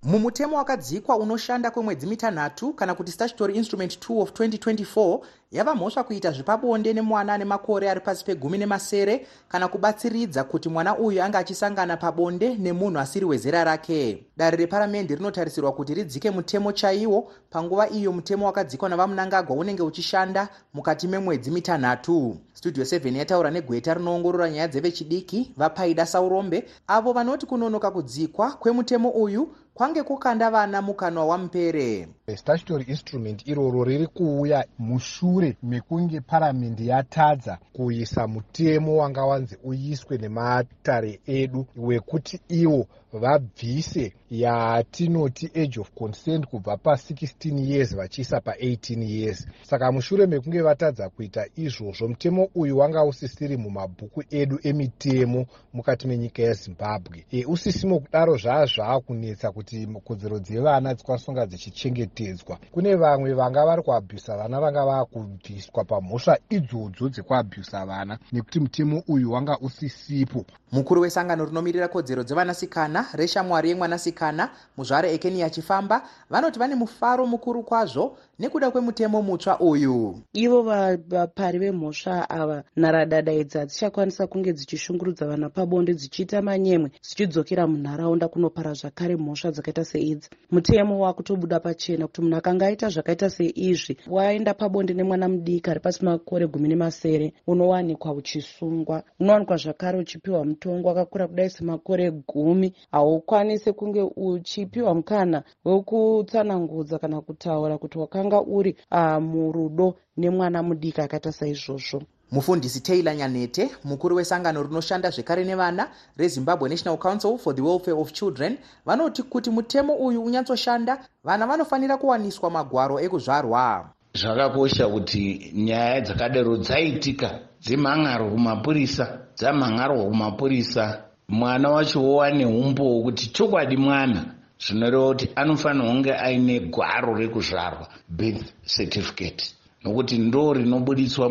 Mumutemo 0.04 0.58
wakadzikwa 0.58 1.18
unoshanda 1.18 1.72
kwemwedzi 1.72 2.08
mitanhatu 2.08 2.74
kana 2.74 2.96
kuti 2.96 3.12
statutory 3.12 3.56
instrument 3.56 4.10
2 4.10 4.22
of 4.22 4.32
2024 4.32 5.20
yava 5.52 5.76
mhosva 5.76 6.04
kuita 6.04 6.32
zvepabonde 6.32 6.94
nemwana 6.94 7.34
ane 7.34 7.46
makore 7.46 7.90
ari 7.90 8.00
pasi 8.00 8.26
pegumi 8.26 8.58
nemasere 8.58 9.28
kana 9.48 9.68
kubatsiridza 9.68 10.44
kuti 10.44 10.70
mwana 10.70 10.98
uyu 10.98 11.24
ange 11.24 11.38
achisangana 11.38 11.98
pabonde 11.98 12.56
nemunhu 12.56 13.00
asiri 13.00 13.26
wezera 13.26 13.64
rake 13.64 14.24
dare 14.40 14.58
reparamende 14.58 15.16
rinotarisirwa 15.16 15.72
kuti 15.72 15.94
ridzike 15.94 16.32
mutemo 16.32 16.72
chaiwo 16.72 17.32
panguva 17.50 17.90
iyo 17.90 18.12
mutemo 18.12 18.46
wakadzikwa 18.46 18.90
navamunangagwa 18.90 19.56
unenge 19.56 19.84
uchishanda 19.84 20.50
mukati 20.74 21.08
memwedzi 21.08 21.52
mitanhatu. 21.52 22.38
Studio 22.54 22.84
7 22.84 23.18
yataura 23.18 23.52
negweta 23.52 23.94
rinoongorora 23.94 24.50
nyaya 24.50 24.68
dzevechidiki 24.68 25.54
vapaida 25.58 26.06
saurombe 26.06 26.66
avo 26.88 27.14
vanoti 27.14 27.46
kunonoka 27.46 27.92
kudzikwa 27.92 28.52
kwemutemo 28.52 29.10
uyu 29.10 29.50
kwange 29.74 30.04
kukanda 30.04 30.52
vana 30.52 30.82
mukanwa 30.82 31.26
wamupere 31.26 32.08
statutory 32.36 32.84
instrument 32.84 33.48
iroro 33.48 33.84
riri 33.84 34.08
kuuya 34.08 34.66
mushure 34.80 35.58
mekunge 35.64 36.22
paramende 36.22 36.86
yatadza 36.86 37.58
kuisa 37.74 38.28
mutemo 38.28 38.98
wanga 38.98 39.26
wanzi 39.26 39.58
uyiswe 39.64 40.18
nematare 40.18 41.20
edu 41.28 41.66
wekuti 41.78 42.40
iwo 42.50 42.88
vabvise 43.14 44.14
yatinoti 44.32 45.52
age 45.56 45.80
of 45.80 45.92
consent 45.96 46.48
kubva 46.48 46.74
pa16 46.74 47.60
years 47.60 47.96
vachiisa 47.96 48.38
pa18 48.38 49.04
years. 49.04 49.48
Saka 49.64 49.92
mushure 49.92 50.26
mekunge 50.28 50.62
vatadza 50.62 51.10
kuita 51.10 51.46
izvozvo 51.56 52.08
mutemo 52.08 52.50
uyu 52.56 52.78
wanga 52.78 53.04
usisiri 53.04 53.58
mumabhuku 53.58 54.24
edu 54.30 54.60
emitemo 54.64 55.46
mukati 55.74 56.08
menyika 56.08 56.42
yezimbabwe. 56.42 57.26
E, 57.32 57.46
usisimo 57.46 58.00
kudaro 58.00 58.38
zvaa 58.38 58.66
zvaakunetsa 58.66 59.52
kuti 59.52 59.88
kodzero 60.04 60.40
dzevana 60.40 60.94
dzikwanisa 60.94 61.26
kunga 61.26 61.46
dzichichengetedzwa. 61.46 62.58
Kune 62.72 62.96
vamwe 62.96 63.34
vanga 63.34 63.66
vari 63.66 63.82
kuabhusa 63.82 64.38
vana 64.38 64.62
vanga 64.62 64.86
vaakubviswa 64.86 65.84
pamhosva 65.84 66.38
idzodzo 66.50 67.10
dzekuabhusa 67.10 67.86
vana 67.86 68.20
nekuti 68.32 68.60
mutemo 68.60 69.04
uyu 69.08 69.32
wanga 69.32 69.58
usisipo. 69.60 70.46
Mukuru 70.72 71.02
wesangano 71.02 71.46
rinomirira 71.46 71.88
kodzero 71.88 72.24
dzevanasikana 72.24 72.99
reshamwari 73.14 73.70
yemwanasikana 73.70 74.50
muzvare 74.78 75.14
ekeni 75.14 75.44
achifamba. 75.44 76.02
Vanoti 76.30 76.60
vane 76.60 76.76
mufaro 76.76 77.26
mukuru 77.26 77.64
kwazvo 77.64 78.18
nekuda 78.40 78.72
kwemutemo 78.72 79.22
mutsva 79.22 79.60
uyu. 79.60 80.16
Ivo 80.34 80.62
vapari 81.08 81.60
vemhosva 81.60 82.30
ava 82.30 82.64
nharadada 82.78 83.34
idzi 83.34 83.58
hadzichakwanisa 83.58 84.28
kunge 84.28 84.54
dzichishungurudza 84.54 85.28
vana 85.28 85.50
pabonde 85.50 85.94
dzichiita 85.94 86.42
manyemwe 86.42 86.92
dzichidzokera 87.04 87.68
munharaunda 87.68 88.28
kunopara 88.28 88.74
zvakare 88.74 89.16
mhosva 89.16 89.52
dzakaita 89.52 89.86
seidzi 89.86 90.30
mutemo 90.52 91.00
wakutobuda 91.00 91.60
pachena 91.60 92.08
kuti 92.08 92.22
munhu 92.22 92.38
akanga 92.38 92.66
aita 92.68 92.90
zvakaita 92.90 93.30
seizvi 93.30 93.98
waenda 94.08 94.54
pabonde 94.54 94.94
nemwana 94.94 95.30
mudiki 95.30 95.70
ari 95.70 95.80
pasi 95.80 96.06
makore 96.06 96.48
gumi 96.48 96.68
nemasere 96.70 97.34
unowanikwa 97.48 98.14
uchisungwa. 98.14 99.04
Unowanikwa 99.20 99.58
zvakare 99.58 99.98
uchipiwa 100.00 100.46
mutongo 100.46 100.88
wakakura 100.88 101.28
kudai 101.28 101.50
semakore 101.50 102.12
gumi. 102.12 102.74
Haukwanisi 102.92 103.74
kunge 103.74 104.02
uchipiwa 104.02 104.96
mukana 104.96 105.44
wekutsanangudza 105.66 107.00
kana 107.00 107.22
kutaura 107.22 107.78
kuti 107.78 108.00
wakanga 108.00 108.29
uri 108.38 108.76
uh, 108.92 109.18
murudo 109.18 109.96
nemwana 110.18 110.64
mudiki 110.64 111.02
akaita 111.02 111.32
saizvozvo. 111.32 112.02
Mufundisi 112.32 112.80
taylor 112.82 113.16
nyanete 113.16 113.70
mukuru 113.84 114.16
wesangano 114.16 114.64
rinoshanda 114.64 115.10
zvekare 115.10 115.44
nevana 115.44 115.90
rezimbabwe 116.18 116.70
national 116.70 116.98
council 116.98 117.38
for 117.38 117.56
the 117.56 117.62
welfare 117.62 117.98
of 117.98 118.12
children 118.14 118.58
vanoti 118.86 119.24
kuti 119.24 119.50
mutemo 119.50 119.94
uyu 119.94 120.24
unyatsoshanda 120.24 121.06
vana 121.24 121.48
vanofanira 121.48 121.98
kuwaniswa 121.98 122.50
magwaro 122.50 123.00
ekuzvarwa. 123.00 123.90
Zvakakosha 124.14 124.88
kuti 124.88 125.52
nyaya 125.56 126.02
dzakadaro 126.02 126.58
dzaitika 126.58 127.40
dzemhan'aro 127.62 128.30
kumapurisa 128.30 129.20
dzamhan'arwa 129.38 130.06
kumapurisa. 130.06 131.04
Mwana 131.30 131.70
wacho 131.70 132.04
wowane 132.04 132.46
umbo 132.46 132.84
hwekuti 132.84 133.28
chokwadi 133.28 133.78
mwana 133.78 134.39
zvinoreva 134.64 135.08
kuti 135.08 135.26
anofanirwa 135.36 135.92
kunge 135.92 136.14
aine 136.14 136.60
gwaro 136.60 137.16
rekuzvarwa 137.16 137.88
birth 138.10 138.46
certificate. 138.76 139.44
Nokuti 139.84 140.18
ndo 140.18 140.54
rinobudiswa 140.54 141.30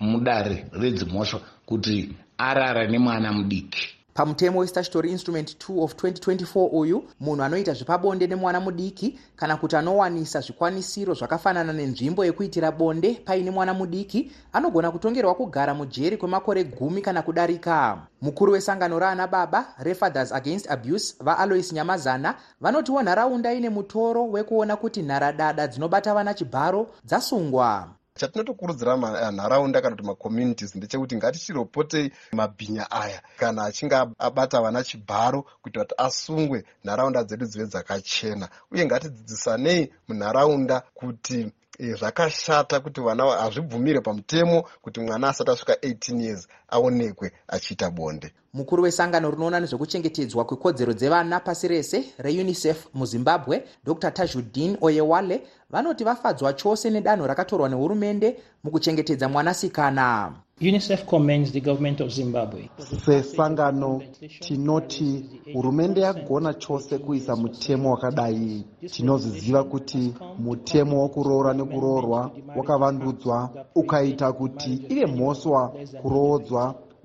mudare 0.00 0.64
redzimhosva 0.72 1.40
kuti 1.66 2.14
arara 2.38 2.86
nemwana 2.86 3.32
mudiki 3.32 3.97
pamutemo 4.18 4.58
westatutory 4.58 5.10
instrument 5.10 5.56
2 5.68 5.82
of 5.82 5.94
2024 5.94 6.68
uyu 6.72 7.04
munhu 7.20 7.42
anoita 7.42 7.72
zvepabonde 7.72 8.26
nemwana 8.26 8.60
mudiki 8.60 9.18
kana 9.36 9.56
kuti 9.56 9.76
anowanisa 9.76 10.40
zvikwanisiro 10.40 11.14
zvakafanana 11.14 11.72
nenzvimbo 11.72 12.24
yekuitira 12.24 12.72
bonde 12.72 13.14
paine 13.24 13.50
mwana 13.50 13.74
mudiki 13.74 14.32
anogona 14.52 14.90
kutongerwa 14.90 15.34
kugara 15.34 15.74
mujeri 15.74 16.16
kwemakore 16.16 16.64
gumi 16.64 17.02
kana 17.02 17.22
kudarika. 17.22 17.98
Mukuru 18.22 18.52
wesangano 18.52 18.98
raana 18.98 19.26
baba 19.26 19.74
refathers 19.78 20.32
against 20.32 20.70
abuse 20.70 21.14
vaalois 21.20 21.72
nyamazana 21.72 22.34
vanotiwo 22.60 23.02
nharaunda 23.02 23.52
ine 23.52 23.70
mutoro 23.70 24.28
wekuona 24.28 24.76
kuti 24.76 25.02
nharadada 25.02 25.66
dzinobata 25.66 26.14
vana 26.14 26.34
chibharo 26.34 26.90
dzasungwa 27.04 27.97
chatinotokurudzira 28.18 28.96
nharaunda 29.32 29.80
kana 29.82 29.96
kuti 29.96 30.06
macommunities 30.06 30.74
ndechekuti 30.76 31.16
ngatichiropotei 31.16 32.12
mabhinya 32.32 32.90
aya 32.90 33.22
kana 33.40 33.64
achinge 33.64 33.96
abata 34.18 34.60
vana 34.60 34.84
chibharo 34.84 35.40
kuita 35.62 35.80
kuti 35.80 35.94
asungwe 36.06 36.64
nharaunda 36.84 37.24
dzedu 37.24 37.46
dzive 37.46 37.66
dzakachena. 37.66 38.48
Uye 38.72 38.86
ngatidzidzisanei 38.86 39.92
munharaunda 40.08 40.76
kuti 40.94 41.52
zvakashata 41.78 42.80
kuti 42.80 43.00
vana 43.00 43.24
hazvibvumire 43.42 44.00
pamutemo 44.00 44.62
kuti 44.82 45.00
mwana 45.00 45.28
asati 45.28 45.50
asvika 45.50 45.74
18 45.74 46.20
years 46.20 46.48
aonekwe 46.68 47.32
achiita 47.48 47.90
bonde. 47.90 48.32
Mukuru 48.54 48.82
wesangano 48.82 49.30
rinoona 49.30 49.60
nezvekuchengetedzwa 49.60 50.44
kwekodzero 50.44 50.92
dzevana 50.92 51.40
pasi 51.40 51.68
rese 51.68 51.98
reunicef 52.18 52.86
muzimbabwe 52.94 53.64
dr. 53.84 54.10
Tajudin 54.10 54.76
oyewale 54.80 55.42
vanoti 55.70 56.04
vafadzwa 56.04 56.52
chose 56.52 56.90
nedanho 56.90 57.26
rakatorwa 57.26 57.68
nehurumende 57.68 58.36
mukuchengetedza 58.64 59.28
mwanasikana. 59.28 60.32
Unicef 60.60 61.04
commends 61.04 61.52
the 61.52 61.60
government 61.60 62.00
of 62.00 62.10
zimbabwe. 62.10 62.68
Sesangano 63.04 64.02
tinoti 64.40 65.24
hurumende 65.52 66.00
yagona 66.00 66.54
chose 66.54 66.98
kuisa 66.98 67.36
mutemo 67.36 67.90
wakadai. 67.90 68.64
Tinoziziva 68.90 69.64
kuti 69.64 70.14
mutemo 70.38 71.02
wokuroora 71.02 71.54
nekuroorwa 71.54 72.30
wakavandudzwa 72.56 73.50
ukaita 73.74 74.32
kuti 74.32 74.72
ive 74.88 75.06
mhosva 75.06 75.72
kuroodzwa 76.02 76.57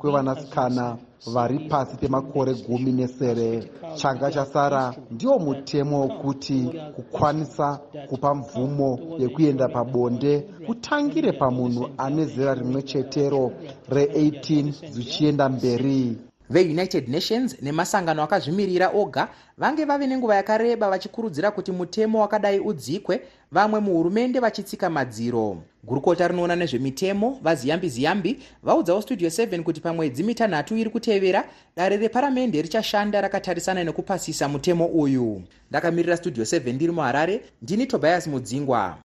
kwevanasikana 0.04 0.98
vari 1.34 1.60
pasi 1.70 1.98
pemakore 1.98 2.54
gumi 2.54 2.92
nesere. 2.92 3.70
Changa 3.96 4.32
chasara 4.32 4.94
ndiwo 5.12 5.40
mutemo 5.40 6.02
wekuti 6.02 6.70
kukwanisa 6.96 7.80
kupa 8.10 8.36
mvumo 8.36 9.00
yekuenda 9.20 9.68
pabonde 9.68 10.40
kutangire 10.66 11.32
pamunhu 11.32 11.90
ane 11.98 12.26
zera 12.26 12.54
rimwe 12.54 12.82
chetero 12.82 13.52
re18 13.90 14.92
zvichienda 14.92 15.50
mberi 15.50 16.18
veunited 16.50 17.10
nations 17.10 17.56
nemasangano 17.62 18.24
akazvimirira 18.24 18.90
oga 18.90 19.28
vange 19.58 19.86
vave 19.86 20.08
nenguva 20.08 20.36
yakareba 20.36 20.90
vachikurudzira 20.90 21.52
kuti 21.52 21.72
mutemo 21.72 22.22
wakadai 22.22 22.60
udzikwe 22.60 23.22
vamwe 23.52 23.80
muhurumende 23.80 24.40
vachitsika 24.40 24.90
madziro. 24.90 25.58
Gurukota 25.84 26.28
rinoona 26.28 26.56
nezvemitemo 26.56 27.40
vaziyambi 27.42 27.90
ziyambi 27.90 28.40
vaudzawo 28.64 29.02
studio 29.02 29.30
7 29.30 29.64
kuti 29.64 29.82
pamwedzi 29.82 30.24
mitanhatu 30.24 30.78
iri 30.78 30.90
kutevera 30.90 31.46
dare 31.76 31.98
reparamende 31.98 32.62
richashanda 32.62 33.22
rakatarisana 33.22 33.84
nekupasisa 33.84 34.50
mutemo 34.50 34.86
uyu. 34.86 35.42
Ndakamirira 35.70 36.18
studio 36.18 36.44
7 36.44 36.74
ndiri 36.74 36.92
muharare 36.92 37.42
ndini 37.62 37.86
tobias 37.86 38.28
mudzingwa 38.28 38.98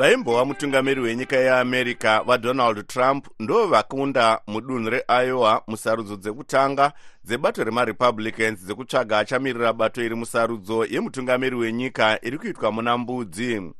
vaimbova 0.00 0.44
mutungamiri 0.44 1.00
wenyika 1.00 1.36
yeamerica 1.36 2.22
vadonald 2.26 2.86
trump 2.86 3.26
ndo 3.40 3.66
vakunda 3.66 4.40
mudunhu 4.46 4.90
reiowa 4.90 5.62
musarudzo 5.66 6.16
dzekutanga 6.16 6.92
dzebato 7.24 7.64
remarepublicans 7.64 8.64
dzekutsvaga 8.64 9.18
achamirira 9.18 9.72
bato 9.72 10.04
iri 10.04 10.14
musarudzo 10.14 10.84
yemutungamiri 10.84 11.56
wenyika 11.56 12.18
iri 12.22 12.38
kuitwa 12.38 12.72
muna 12.72 12.98
mbudzi. 12.98 13.72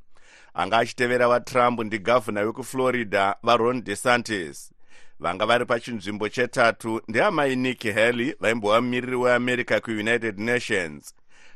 Anga 0.55 0.79
achitevera 0.79 1.29
vatrump 1.29 1.81
ndigavhuna 1.81 2.41
wekuflorida 2.41 3.37
varon 3.43 3.85
desantis. 3.85 4.73
Vanga 5.21 5.47
vari 5.47 5.65
pachinzvimbo 5.65 6.29
chetatu 6.29 7.03
ndeamai 7.09 7.57
nick 7.57 7.95
haley 7.95 8.35
vaimbova 8.41 8.81
mumiriri 8.81 9.17
weamerica 9.17 9.81
kuunited 9.81 10.39
nations 10.39 11.15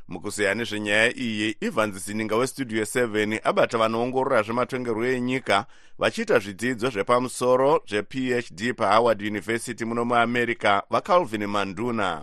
mukuzeya 0.09 0.55
nezvenyaya 0.55 1.17
iyi 1.17 1.57
evans 1.61 2.07
zininga 2.07 2.37
westudio 2.37 2.83
7 2.83 3.41
abata 3.45 3.79
vanoongorora 3.79 4.43
zvematongerwo 4.43 5.07
enyika 5.07 5.67
vachiita 5.99 6.39
zvidzidzo 6.39 6.91
zvepamusoro 6.91 7.83
zvephd 7.89 8.75
pahoward 8.77 9.23
university 9.23 9.85
muno 9.85 10.05
muamerica 10.05 10.83
vacalvin 10.91 11.47
manduna. 11.47 12.23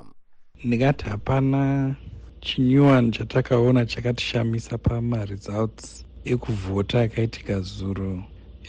Ndingati 0.63 1.05
hapana 1.05 1.95
chinyuwani 2.41 3.11
chatakaona 3.11 3.85
chakatishamisa 3.85 4.77
pamaresults 4.77 6.05
ekuvhota 6.25 7.01
akaitika 7.01 7.59
zuro. 7.61 8.23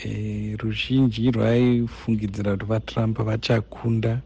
E, 0.04 0.56
ruzhinji 0.56 1.30
rwaifungidzira 1.30 2.52
kuti 2.52 2.66
vatrump 2.66 3.18
vachakunda 3.18 4.20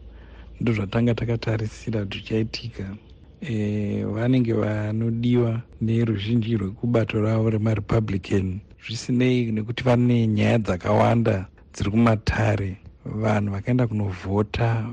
ndozvatanga 0.59 1.15
takatarisira 1.15 1.99
kuti 2.03 2.17
zvichaitika 2.17 2.95
e, 3.41 4.03
vanenge 4.03 4.53
vanodiwa 4.53 5.61
neruzhinji 5.81 6.57
rwekubato 6.57 7.21
ravo 7.21 7.49
remarepublican 7.49 8.59
zvisinei 8.85 9.51
nekuti 9.51 9.83
vane 9.83 10.27
nyaya 10.27 10.57
dzakawanda 10.57 11.47
dziri 11.73 11.91
kumatare. 11.91 12.77
Vanhu 13.05 13.51
vakaenda 13.51 13.87
kunovhota 13.87 14.85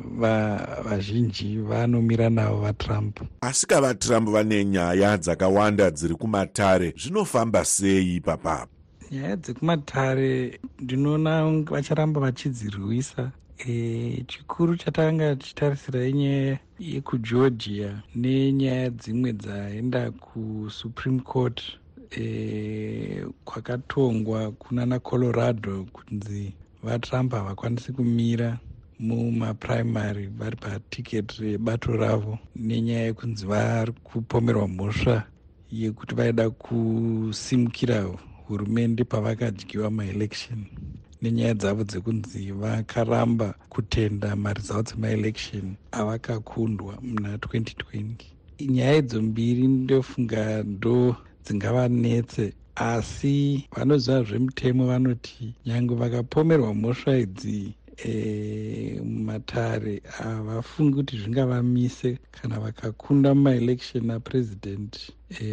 vazhinji 0.85 1.59
va 1.59 1.79
vanomira 1.79 2.31
navo 2.31 2.61
vatrump. 2.61 3.21
Asi 3.41 3.67
ka 3.67 3.81
vatrump 3.81 4.29
vane 4.29 4.65
nyaya 4.65 5.17
dzakawanda 5.19 5.91
dziri 5.91 6.15
kumatare 6.15 6.95
zvinofamba 6.97 7.65
sei 7.65 8.17
ipapapo 8.17 8.75
nyaya 9.11 9.37
dzekumatare 9.37 10.61
ndinoona 10.81 11.65
vacharamba 11.71 12.21
vachidzirwisa 12.21 13.31
e, 13.69 14.25
chikuru 14.29 14.77
chatanga 14.77 15.37
tichitarisira 15.37 16.07
inyaya 16.09 16.59
yekugeorgia 16.79 18.03
nenyaya 18.15 18.91
dzimwe 18.91 19.33
dzaenda 19.33 20.11
kusupreme 20.11 21.21
court 21.21 21.63
e, 22.11 23.27
kwakatongwa 23.45 24.53
kuna 24.53 24.87
nacolorado 24.87 25.87
kunzi 25.93 26.55
vatrump 26.83 27.33
havakwanisi 27.33 27.93
kumira 27.93 28.59
mumapuraimary 28.99 30.27
vari 30.27 30.57
patiketi 30.57 31.43
rebato 31.43 31.93
ravo 31.97 32.39
nenyaya 32.57 33.05
yekunzi 33.05 33.47
vari 33.47 33.93
kupomerwa 33.93 34.69
mhosva 34.69 35.27
yekuti 35.71 36.15
vaida 36.15 36.51
kusimukira 36.51 38.03
hurumende 38.47 39.05
pavakadyiwa 39.05 39.91
maelection 39.91 40.67
nenyaya 41.25 41.55
dzavo 41.61 41.83
dzekunzi 41.91 42.53
vakaramba 42.61 43.49
kutenda 43.73 44.29
maresults 44.45 44.93
emaelection 44.97 45.67
avakakundwa 46.01 46.93
muna 47.03 47.31
2020 47.37 48.05
nyaya 48.75 48.97
idzo 48.97 49.23
mbiri 49.23 49.65
ndofunga 49.69 50.63
ndo 50.63 51.17
dzingavanetse 51.45 52.45
asi 52.93 53.37
vanoziva 53.77 54.23
zvemutemo 54.29 54.83
vanoti 54.87 55.55
nyange 55.67 55.95
vakapomerwa 56.01 56.75
mhosva 56.75 57.13
idzi 57.25 57.61
mumatare 59.05 59.95
e, 59.95 60.03
havafungi 60.19 60.95
kuti 60.97 61.19
zvingavamise 61.21 62.19
kana 62.37 62.61
vakakunda 62.65 63.35
mumaelection 63.35 64.11
apresident 64.11 64.93
e, 65.41 65.45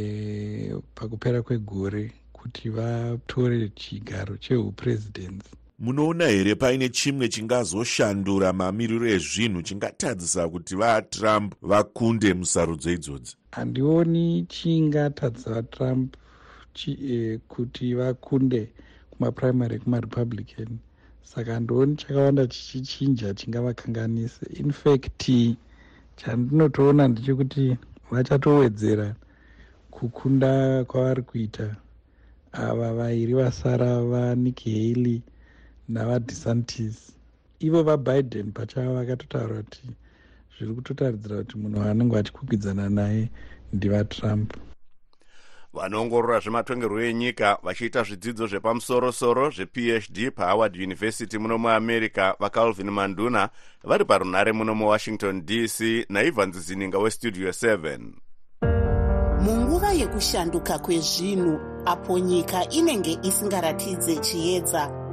pakupera 0.95 1.41
kwegore 1.41 2.03
kuti 2.33 2.69
vatore 2.69 3.69
chigaro 3.69 4.37
cheupresidency 4.37 5.60
munoona 5.81 6.25
here 6.27 6.55
paine 6.55 6.89
chimwe 6.89 7.29
chingazoshandura 7.29 8.53
mamiriro 8.53 9.07
ezvinhu 9.07 9.61
chingatadzisa 9.61 10.49
kuti 10.49 10.75
vatrump 10.75 11.55
vakunde 11.61 12.33
musarudzo 12.33 12.91
idzodzi? 12.91 13.35
Handioni 13.51 14.45
chingatadzisa 14.45 15.49
vatrump 15.49 16.15
chi, 16.73 16.91
eh, 17.13 17.39
kuti 17.47 17.93
vakunde 17.95 18.69
kumapuraimary 19.11 19.75
ekumarepublican 19.75 20.77
saka 21.23 21.53
handioni 21.53 21.95
chakawanda 21.95 22.47
chichichinja 22.47 23.33
chingavakanganise. 23.33 24.45
Infact 24.59 25.29
chandinotoona 26.15 27.07
ndechekuti 27.07 27.77
vachatowedzera 28.11 29.15
kukunda 29.91 30.83
kwavari 30.85 31.21
kuita. 31.21 31.75
Ava 32.51 32.93
vairi 32.93 33.33
vasara 33.33 34.01
vanik 34.01 34.59
haley 34.65 35.21
navadesantis. 35.93 36.97
Ivo 37.59 37.83
vabiden 37.83 38.51
pachavo 38.51 38.93
vakatotaura 38.93 39.55
kuti 39.63 39.83
zviri 40.61 40.75
kutotaridzira 40.75 41.37
kuti 41.37 41.57
munhu 41.57 41.79
waanenge 41.79 42.15
vachikwikwidzana 42.15 42.89
naye 42.89 43.29
ndivatrump 43.73 44.53
vanoongorora 45.73 46.39
zvematongerwo 46.39 47.01
enyika 47.01 47.57
vachiita 47.63 48.03
zvidzidzo 48.03 48.47
zvepamusorosoro 48.47 49.49
zvephd 49.49 50.31
pahoward 50.35 50.75
university 50.75 51.37
muno 51.37 51.57
muamerica 51.57 52.35
vacalvin 52.39 52.89
manduna 52.91 53.49
vari 53.83 54.05
parunhare 54.05 54.51
muno 54.51 54.75
muwashington 54.75 55.45
dc 55.45 56.05
naivans 56.09 56.57
zininga 56.57 56.97
westudio 56.99 57.49
7 57.49 57.99
munguva 59.41 59.91
yekushanduka 59.91 60.79
kwezvinhu 60.79 61.59
apo 61.85 62.19
nyika 62.19 62.69
inenge 62.69 63.19
isingaratidze 63.23 64.15
chiedza 64.15 65.00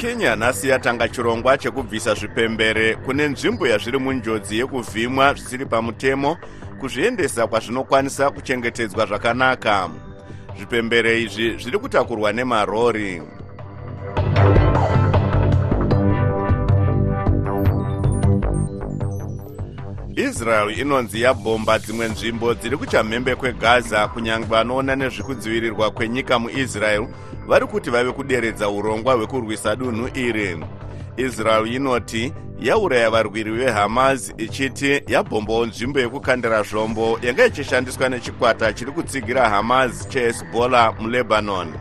kenya 0.00 0.36
nhasi 0.36 0.68
yatanga 0.68 1.08
chirongwa 1.08 1.58
chekubvisa 1.58 2.14
zvipembere 2.14 2.94
kune 2.94 3.28
nzvimbo 3.28 3.66
yazviri 3.66 3.98
munjodzi 3.98 4.58
yekuvhimwa 4.58 5.34
zvisiri 5.34 5.66
pamutemo 5.66 6.36
kuzviendesa 6.80 7.46
kwazvinokwanisa 7.46 8.30
kuchengetedzwa 8.30 9.06
zvakanaka. 9.06 9.90
Zvipembere 10.56 11.22
izvi 11.22 11.56
zviri 11.58 11.78
kutakurwa 11.78 12.32
nemarori. 12.32 13.22
Israel 20.16 20.78
inonzi 20.78 21.20
yabhomba 21.20 21.78
dzimwe 21.78 22.08
nzvimbo 22.08 22.54
dziri 22.54 22.76
kuchamhembe 22.76 23.34
kwegaza 23.34 24.08
kunyange 24.08 24.46
vanoona 24.46 24.96
nezvekudzivirirwa 24.96 25.90
kwenyika 25.90 26.38
muisrael 26.38 27.06
vari 27.50 27.66
kuti 27.66 27.90
vave 27.90 28.12
kuderedza 28.12 28.68
urongwa 28.68 29.14
hwekurwisa 29.14 29.76
dunhu 29.76 30.08
iri. 30.14 30.64
Israel 31.16 31.74
inoti 31.74 32.32
yauraya 32.60 33.10
varwiri 33.10 33.50
vehamas 33.50 34.34
ichiti 34.38 35.02
yabhombawo 35.06 35.66
nzvimbo 35.66 36.00
yekukandira 36.00 36.62
zvombo 36.62 37.18
yanga 37.22 37.46
ichishandiswa 37.46 38.08
nechikwata 38.08 38.72
chiri 38.72 38.92
kutsigira 38.92 39.48
hamas 39.48 40.08
chehezbollah 40.08 41.00
mulebanon. 41.00 41.74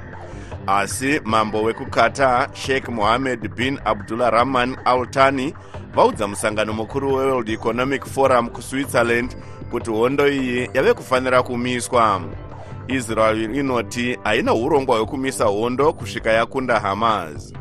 Asi 0.67 1.21
mambo 1.23 1.63
wekuqatar 1.63 2.49
sheikh 2.53 2.89
mohammed 2.89 3.55
bin 3.55 3.79
abdullah 3.85 4.31
rahman 4.31 4.77
al 4.85 5.07
thani 5.11 5.53
vaudza 5.95 6.27
musangano 6.27 6.73
mukuru 6.73 7.13
weworld 7.13 7.49
economic 7.49 8.05
forum 8.05 8.49
kuswitzerland 8.49 9.37
kuti 9.71 9.91
hondo 9.91 10.27
iyi 10.27 10.69
yave 10.73 10.93
kufanira 10.93 11.43
kumiswa 11.43 12.21
israel 12.89 13.55
inoti 13.55 14.17
haina 14.23 14.53
urongwa 14.53 14.97
hwekumisa 14.97 15.45
hondo 15.45 15.93
kusvika 15.93 16.31
yakunda 16.31 16.79
hamas. 16.79 17.53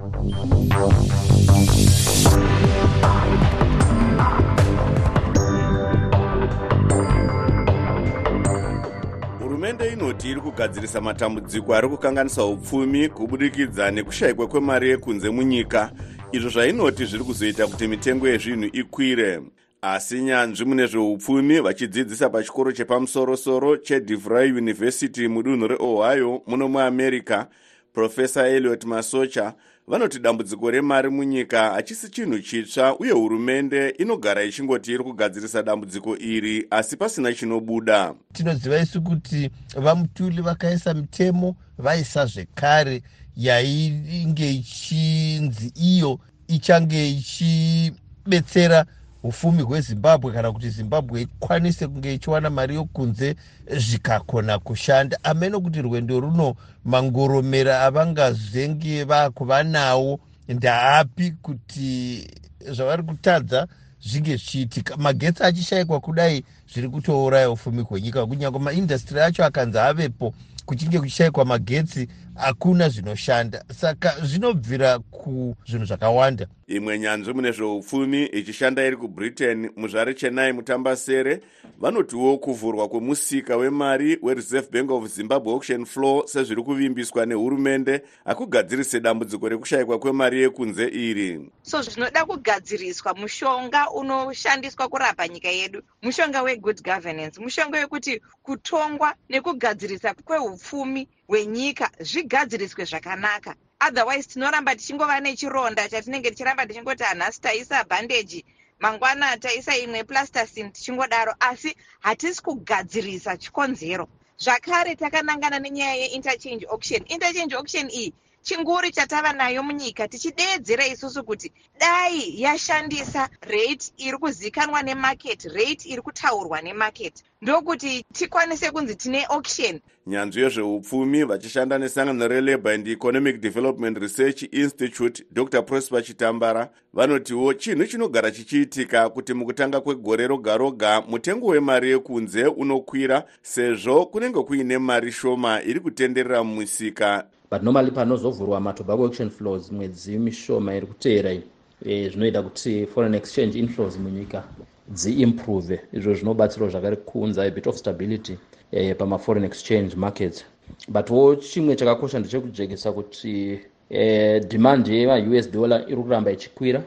Hurumende 9.38 9.92
inoti 9.92 10.30
iri 10.30 10.40
kugadzirisa 10.40 11.00
matambudziko 11.00 11.74
ari 11.74 11.88
kukanganisa 11.88 12.44
upfumi 12.44 13.08
kubudikidza 13.08 13.90
nekushayikwa 13.90 14.46
kwemari 14.46 14.88
yekunze 14.90 15.30
munyika. 15.30 15.90
Izvo 16.32 16.48
zvainoti 16.48 17.04
zviri 17.04 17.24
kuzoita 17.24 17.66
kuti 17.66 17.86
mitengo 17.88 18.28
yezvinhu 18.28 18.64
ikwire 18.72 19.40
asi 19.82 20.20
nyanzvi 20.20 20.64
mune 20.64 20.86
zveupfumi 20.86 21.60
vachidzidzisa 21.60 22.30
pachikoro 22.30 22.72
chepamusorosoro 22.72 23.76
chedevry 23.76 24.52
university 24.52 25.28
mudunhu 25.28 25.68
reohio 25.68 26.42
muno 26.46 26.68
muamerica 26.68 27.46
profesa 27.92 28.48
eliot 28.48 28.84
masocha 28.84 29.54
vanoti 29.86 30.18
dambudziko 30.18 30.70
remari 30.70 31.10
munyika 31.10 31.70
hachisi 31.70 32.08
chinhu 32.10 32.38
chitsva 32.38 32.98
uye 32.98 33.12
hurumende 33.12 33.88
inogara 33.88 34.42
ichingoti 34.44 34.92
iri 34.92 35.04
kugadzirisa 35.04 35.62
dambudziko 35.62 36.16
iri 36.16 36.66
asi 36.70 36.96
pasina 36.96 37.32
chinobuda. 37.32 38.14
Tinoziva 38.32 38.78
isu 38.78 39.02
kuti 39.02 39.50
vamutuli 39.76 40.42
vakaisa 40.42 40.94
mitemo 40.94 41.56
vaisa 41.78 42.26
zvekare 42.26 43.02
yainge 43.36 44.50
ichinzi 44.50 45.72
iyo 45.76 46.18
ichange 46.48 47.10
ichibetsera 47.10 48.86
ufumi 49.22 49.62
hwezimbabwe 49.62 50.33
kana 50.33 50.52
kuti 50.52 50.70
zimbabwe 50.70 51.20
ikwanise 51.22 51.87
kunge 51.87 52.14
ichiwana 52.14 52.50
mari 52.50 52.74
yokunze 52.74 53.37
zvikakona 53.76 54.59
kushanda. 54.59 55.18
Ameno 55.22 55.61
kuti 55.61 55.83
rwendo 55.83 56.20
runo 56.20 56.54
mangoromera 56.85 57.83
avangazenge 57.83 59.04
vakuva 59.04 59.62
nawo 59.62 60.20
ndaapi 60.48 61.31
kuti 61.42 62.26
zvavari 62.70 63.02
kutadza 63.02 63.66
zvinge 64.00 64.37
zvichiitika? 64.37 64.96
Magetsi 64.96 65.42
achishayikwa 65.42 66.00
kudai 66.00 66.44
zviri 66.72 66.88
kutouraya 66.88 67.50
ufumi 67.50 67.83
hwenyika 67.83 68.26
kunyange 68.26 68.59
maindastiri 68.59 69.20
acho 69.20 69.44
akanzi 69.44 69.78
avepo 69.78 70.35
kuchinge 70.66 70.98
kuchishayikwa 71.00 71.44
magetsi 71.44 72.09
hakuna 72.38 72.88
zvinoshanda. 72.88 73.64
Saka 73.81 74.14
zvinobvira 74.22 74.98
kuzvinhu 74.98 75.85
zvakawanda. 75.85 76.46
Imwe 76.66 76.98
nyanzvi 76.98 77.35
mune 77.35 77.53
zveupfumi 77.53 78.27
ichishanda 78.27 78.87
iri 78.87 78.96
kubritain 78.96 79.70
muzvare 79.77 80.14
chenai 80.14 80.53
mutambasere 80.53 81.40
vanotiwo 81.81 82.38
kuvhurwa 82.38 82.88
kwemusika 82.88 83.57
wemari 83.57 84.18
wereserve 84.22 84.68
bank 84.70 84.90
of 84.90 85.07
zimbabwe 85.09 85.53
auction 85.53 85.85
floor 85.85 86.29
sezviri 86.29 86.62
kuvimbiswa 86.62 87.27
nehurumende 87.27 88.03
hakugadzirise 88.24 89.01
dambudziko 89.01 89.48
rekushayikwa 89.48 89.98
kwemari 89.98 90.42
yekunze 90.42 90.88
iri. 90.88 91.51
So 91.62 91.83
zvinoda 91.83 92.24
kugadziriswa 92.24 93.14
mushonga 93.14 93.90
unoshandiswa 93.90 94.88
kurapa 94.88 95.29
nyika 95.29 95.48
yedu 95.48 95.83
mushonga 96.03 96.42
wegood 96.42 96.83
governance 96.83 97.40
mushonga 97.40 97.79
wekuti 97.79 98.20
kutongwa 98.42 99.14
nekugadzirisa 99.29 100.14
kweupfumi 100.14 101.09
hwenyika 101.28 101.90
zvigadziriswe 102.00 102.84
zvakanaka. 102.84 103.54
Otherwise 103.86 104.28
tinoramba 104.28 104.74
tichingova 104.76 105.20
nechironda 105.20 105.88
chatinenge 105.88 106.30
tichiramba 106.30 106.66
tichingoti 106.66 107.04
hanhasi 107.04 107.40
taisa 107.40 107.84
bhandeji 107.84 108.44
mangwana 108.80 109.36
taisa 109.36 109.76
imwe 109.76 110.04
plastasin 110.04 110.72
tichingodaro 110.72 111.34
asi 111.40 111.76
hatisi 112.00 112.42
kugadzirisa 112.42 113.36
chikonzero. 113.36 114.08
Zvakare 114.38 114.96
takanangana 114.96 115.58
nenyaya 115.58 115.94
yeinterchange 115.94 116.66
auction. 116.70 117.02
Interchange 117.08 117.54
auction 117.56 117.90
iyi 117.90 118.12
chinguri 118.48 118.90
chatava 118.90 119.32
nayo 119.32 119.62
munyika 119.62 120.08
tichideedzera 120.08 120.87
isusu 120.87 121.24
kuti 121.24 121.52
dai 121.80 122.42
yashandisa 122.42 123.28
rate 123.40 123.92
iri 123.96 124.18
kuzikanwa 124.18 124.82
nemarket 124.82 125.44
rate 125.44 125.88
iri 125.88 126.02
kutaurwa 126.02 126.62
nemarket. 126.62 127.24
Ndokuti 127.42 128.04
tikwanise 128.12 128.70
kunzi 128.70 128.94
tine 128.96 129.24
auction. 129.24 129.80
Nyanzvi 130.06 130.42
yezveupfumi 130.42 131.24
vachishanda 131.24 131.78
nesangano 131.78 132.28
relabour 132.28 132.72
and 132.72 132.88
economic 132.88 133.40
development 133.40 133.98
research 133.98 134.42
institute 134.52 135.24
dr. 135.32 135.62
Prosper 135.62 136.02
chitambara 136.04 136.70
vanotiwo 136.92 137.54
chinhu 137.54 137.87
chinogara 137.87 138.30
chichiitika 138.30 139.08
kuti 139.11 139.34
mukutanga 139.34 139.80
kwegore 139.80 140.26
roga 140.26 140.56
roga 140.56 141.00
mutengo 141.00 141.46
wemari 141.46 141.90
yekunze 141.90 142.46
unokwira 142.46 143.24
sezvo 143.42 144.06
kunenge 144.06 144.42
kuine 144.42 144.78
mari 144.78 145.12
shoma 145.12 145.62
iri 145.62 145.80
kutenderera 145.80 146.44
mumisika 146.44 147.26
but 147.50 147.62
normally 147.62 147.90
panozovhurwa 147.90 148.61
matobacco 148.61 149.04
auction 149.04 149.30
flows 149.30 149.72
mwedzi 149.72 150.18
mishoma 150.18 150.74
iri 150.76 150.87
kuteera 150.87 151.32
iyi. 151.32 151.42
E, 151.84 152.08
zvinoita 152.08 152.42
kuti 152.42 152.87
foreign 152.87 153.14
exchange 153.14 153.58
inflows 153.58 153.98
munyika 153.98 154.44
dziimprove 154.88 155.80
izvo 155.92 156.14
zvinobatsirawo 156.14 156.70
zvakare 156.70 156.96
kuunza 156.96 157.42
a 157.42 157.50
bit 157.50 157.66
of 157.66 157.76
stability 157.76 158.38
e, 158.72 158.94
pamaforeign 158.94 159.44
exchange 159.44 159.96
markets. 159.96 160.44
Butwo 160.88 161.37
chimwe 161.37 161.76
chakakosha 161.76 162.18
ndechekujekesa 162.18 162.92
kuti 162.92 163.61
e, 163.90 164.40
demand 164.40 164.87
yemaus 164.88 165.50
dollar 165.50 165.84
iri 165.88 166.02
kuramba 166.02 166.30
ichikwira 166.32 166.82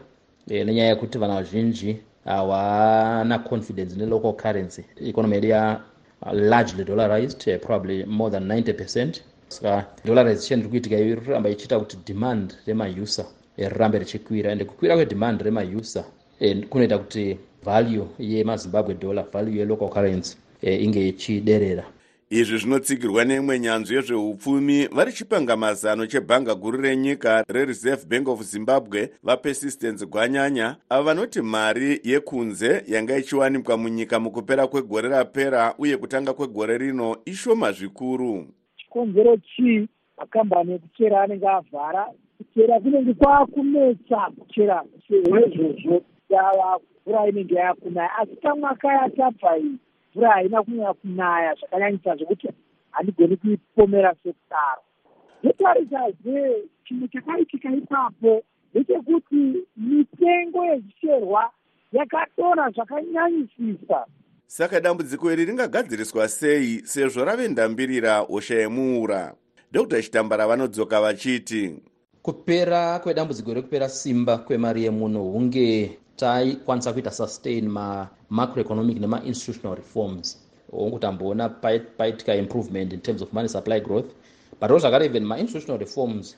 e, 0.48 0.64
nenyaya 0.64 0.90
yekuti 0.90 1.18
vanhu 1.18 1.36
vazhinji 1.36 1.98
hawana 2.26 3.40
confidence 3.40 3.96
nelocal 3.96 4.34
currency. 4.34 4.84
Economy 5.02 5.36
yedu 5.36 5.48
ya 5.48 5.82
largely 6.34 6.84
dollarized 6.84 7.60
probably 7.60 8.06
more 8.06 8.32
than 8.32 8.48
90 8.48 8.74
percent 8.74 9.24
saka 9.52 9.86
dollarization 10.06 10.60
iri 10.60 10.70
kuitika 10.70 10.96
iyo 10.96 11.08
iri 11.08 11.22
kuramba 11.22 11.50
ichiita 11.50 11.80
kuti 11.80 11.98
demand 12.06 12.54
remausa 12.66 13.26
rirambe 13.58 14.00
richikwira. 14.00 14.52
Ende 14.52 14.66
kukwira 14.66 14.96
kwedemand 14.96 15.42
remausa 15.42 16.04
kunoita 16.70 16.98
kuti 16.98 17.38
value 17.64 18.06
yemazimbabwe 18.20 18.94
dollar 18.96 19.26
value 19.34 19.58
yelocal 19.60 19.90
currency 19.90 20.38
inge 20.62 21.08
ichiderera. 21.08 21.84
Izvi 22.30 22.58
zvinotsigirwa 22.58 23.26
neimwe 23.26 23.60
nyanzvi 23.60 23.96
yezveupfumi 23.96 24.88
vari 24.88 25.14
chipanga 25.14 25.58
mazano 25.58 26.06
chebhanga 26.08 26.56
guru 26.56 26.82
renyika 26.82 27.46
rereserve 27.48 28.06
bank 28.06 28.28
of 28.28 28.42
zimbabwe 28.44 29.10
vapersistence 29.24 30.06
gwanyanya 30.06 30.76
ava 30.90 31.04
vanoti 31.04 31.42
mari 31.42 32.00
yekunze 32.04 32.84
yanga 32.88 33.18
ichiwanikwa 33.18 33.78
munyika 33.78 34.20
mukupera 34.20 34.68
kwegore 34.68 35.10
rapera 35.10 35.74
uye 35.78 35.98
kutanga 35.98 36.34
kwegore 36.34 36.78
rino 36.78 37.18
ishoma 37.26 37.72
zvikuru 37.72 38.48
chikonzero 38.92 39.38
chii 39.38 39.88
makambani 40.18 40.74
ekuchera 40.74 41.22
anenge 41.22 41.48
avhara. 41.48 42.08
Kuchera 42.38 42.80
kunenge 42.80 43.14
kwaakunetsa 43.14 44.32
kuchera 44.38 44.84
sezvozvo 45.08 46.02
yava 46.30 46.80
mvura 47.06 47.28
inenge 47.28 47.56
yakunaya. 47.56 48.18
Asi 48.18 48.36
tamwaka 48.36 48.88
yatabva 48.88 49.58
iyi 49.58 49.78
mvura 50.12 50.32
haina 50.32 50.64
kunyanya 50.64 50.94
kunaya 50.94 51.56
zvakanyanyisa 51.56 52.16
zvokuti 52.16 52.48
handigoni 52.92 53.38
kuipomera 53.38 54.16
sekudaro 54.24 54.82
zvetarisazve 55.44 56.64
chinhu 56.86 57.08
chakaitika 57.08 57.70
ipapo 57.72 58.44
ndechekuti 58.72 59.68
mitengo 59.78 60.66
yezvicherwa 60.66 61.52
yakadora 61.92 62.70
zvakanyanyisisa 62.70 64.06
saka 64.52 64.82
dambudziko 64.82 65.32
iri 65.32 65.46
ringagadziriswa 65.46 66.28
sei 66.28 66.82
sezvo 66.86 67.26
rave 67.26 67.48
ndambirira 67.48 68.18
hosha 68.20 68.56
yemuura? 68.56 69.36
Dr. 69.72 70.02
Chitambara 70.02 70.48
vanodzoka 70.48 71.02
vachiti 71.02 71.80
kupera 72.22 73.00
kwedambudziko 73.00 73.54
rekupera 73.54 73.90
simba 73.90 74.38
kwemari 74.38 74.84
yemuno 74.84 75.24
hunge 75.24 75.98
taikwanisa 76.16 76.94
kuita 76.94 77.12
sustain 77.12 77.70
mamacroeconomic 77.70 79.00
nemainstitutional 79.00 79.76
reforms. 79.78 80.38
Hongu 80.72 81.00
tamboona 81.00 81.50
paitika 81.98 82.36
improvement 82.36 82.94
in 82.94 83.00
terms 83.00 83.22
of 83.22 83.34
money 83.34 83.50
supply 83.50 83.80
growth 83.80 84.12
but 84.62 84.72
ozvakare 84.72 85.06
even 85.06 85.26
mainstitutional 85.26 85.80
reforms 85.80 86.38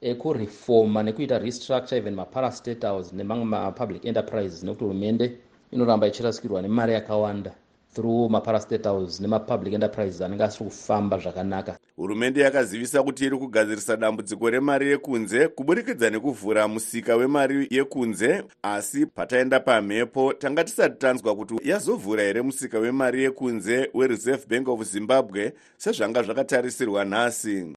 ekurefoma 0.00 1.02
nekuita 1.02 1.38
restructure 1.38 1.98
even 1.98 2.14
maparastatals 2.14 3.12
nemamwe 3.12 3.44
mapublic 3.44 4.04
enterprises 4.04 4.62
nekuti 4.62 4.84
hurumende 4.84 5.36
inoramba 5.72 6.06
ichirasikirwa 6.06 6.62
nemari 6.62 6.92
yakawanda 6.92 7.52
through 7.94 8.30
maparastatals 8.30 9.20
nemapublic 9.20 9.74
enterprises 9.74 10.20
anenge 10.20 10.44
asiri 10.44 10.64
kufamba 10.64 11.18
zvakanaka. 11.18 11.78
Hurumende 11.96 12.40
yakazivisa 12.40 13.02
kuti 13.02 13.24
iri 13.24 13.36
kugadzirisa 13.36 13.96
dambudziko 13.96 14.50
remari 14.50 14.90
yekunze 14.90 15.48
kuburikidza 15.48 16.10
nekuvhura 16.10 16.68
musika 16.68 17.16
wemari 17.16 17.68
yekunze 17.70 18.42
asi 18.62 19.06
pataenda 19.06 19.60
pamhepo 19.60 20.32
tanga 20.32 20.64
tisati 20.64 20.98
tanzwa 20.98 21.36
kuti 21.36 21.54
yazovhura 21.64 22.22
here 22.22 22.42
musika 22.42 22.78
wemari 22.78 23.22
yekunze 23.22 23.90
wereserve 23.94 24.46
bank 24.48 24.68
of 24.68 24.82
zimbabwe 24.82 25.52
sezvanga 25.76 26.22
zvakatarisirwa 26.22 27.04
nhasi 27.04 27.74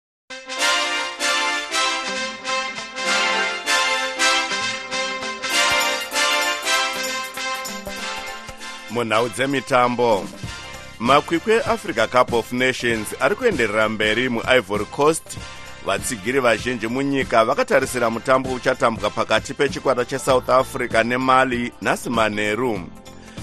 munhau 8.91 9.29
dzemitambo. 9.29 10.25
Makwikwi 10.99 11.53
eafrica 11.53 12.07
cup 12.07 12.33
of 12.33 12.51
nations 12.51 13.07
ari 13.19 13.35
kuenderera 13.35 13.89
mberi 13.89 14.29
muivory 14.29 14.85
coast. 14.85 15.37
Vatsigiri 15.85 16.39
vazhinji 16.39 16.87
munyika 16.87 17.45
vakatarisira 17.45 18.09
mutambo 18.09 18.53
uchatambwa 18.53 19.09
pakati 19.09 19.53
pechikwata 19.53 20.05
chesouth 20.05 20.49
africa 20.49 21.03
nemali 21.03 21.71
nhasi 21.81 22.09
manheru 22.09 22.81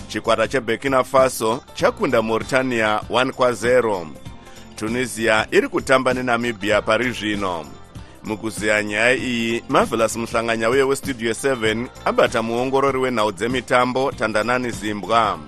chikwata 0.08 0.48
cheburkina 0.48 1.04
faso 1.04 1.64
chakunda 1.74 2.22
mauritania 2.22 3.00
1 3.11 3.30
kwa0 3.30 4.06
tunisia 4.76 5.46
iri 5.50 5.68
kutamba 5.68 6.14
nenamibhia 6.14 6.82
pari 6.82 7.12
zvino 7.12 7.66
mukuziya 8.24 8.83
nyaya 8.83 9.14
iyi 9.16 9.62
marvelous 9.68 10.16
muhlanganya 10.16 10.70
uye 10.70 10.83
westudio 10.83 11.33
7 11.33 11.87
abata 12.04 12.42
muongorori 12.42 12.98
wenhau 12.98 13.33
dzemitambo 13.33 14.12
tandanani 14.12 14.70
zimbwa 14.70 15.38